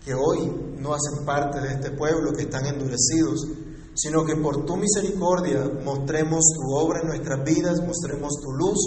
que 0.08 0.14
hoy 0.14 0.78
no 0.80 0.94
hacen 0.94 1.26
parte 1.26 1.60
de 1.60 1.74
este 1.74 1.92
pueblo, 1.92 2.32
que 2.32 2.44
están 2.44 2.66
endurecidos, 2.66 3.46
sino 3.94 4.24
que 4.24 4.38
por 4.38 4.66
tu 4.66 4.78
misericordia 4.78 5.70
mostremos 5.84 6.46
tu 6.56 6.74
obra 6.74 7.02
en 7.02 7.08
nuestras 7.08 7.44
vidas, 7.44 7.86
mostremos 7.86 8.32
tu 8.42 8.52
luz, 8.54 8.80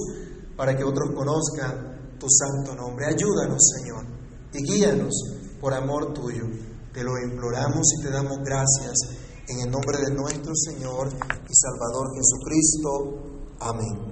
para 0.56 0.74
que 0.74 0.82
otros 0.82 1.10
conozcan 1.14 2.16
tu 2.18 2.26
santo 2.28 2.74
nombre. 2.74 3.06
Ayúdanos, 3.06 3.60
Señor, 3.76 4.06
y 4.54 4.62
guíanos 4.62 5.12
por 5.60 5.74
amor 5.74 6.14
tuyo. 6.14 6.44
Te 6.92 7.04
lo 7.04 7.12
imploramos 7.22 7.86
y 7.98 8.02
te 8.02 8.10
damos 8.10 8.38
gracias 8.38 8.94
en 9.46 9.60
el 9.60 9.70
nombre 9.70 9.98
de 9.98 10.14
nuestro 10.14 10.54
Señor 10.54 11.08
y 11.08 11.54
Salvador 11.54 12.08
Jesucristo. 12.14 13.56
Amén. 13.60 14.09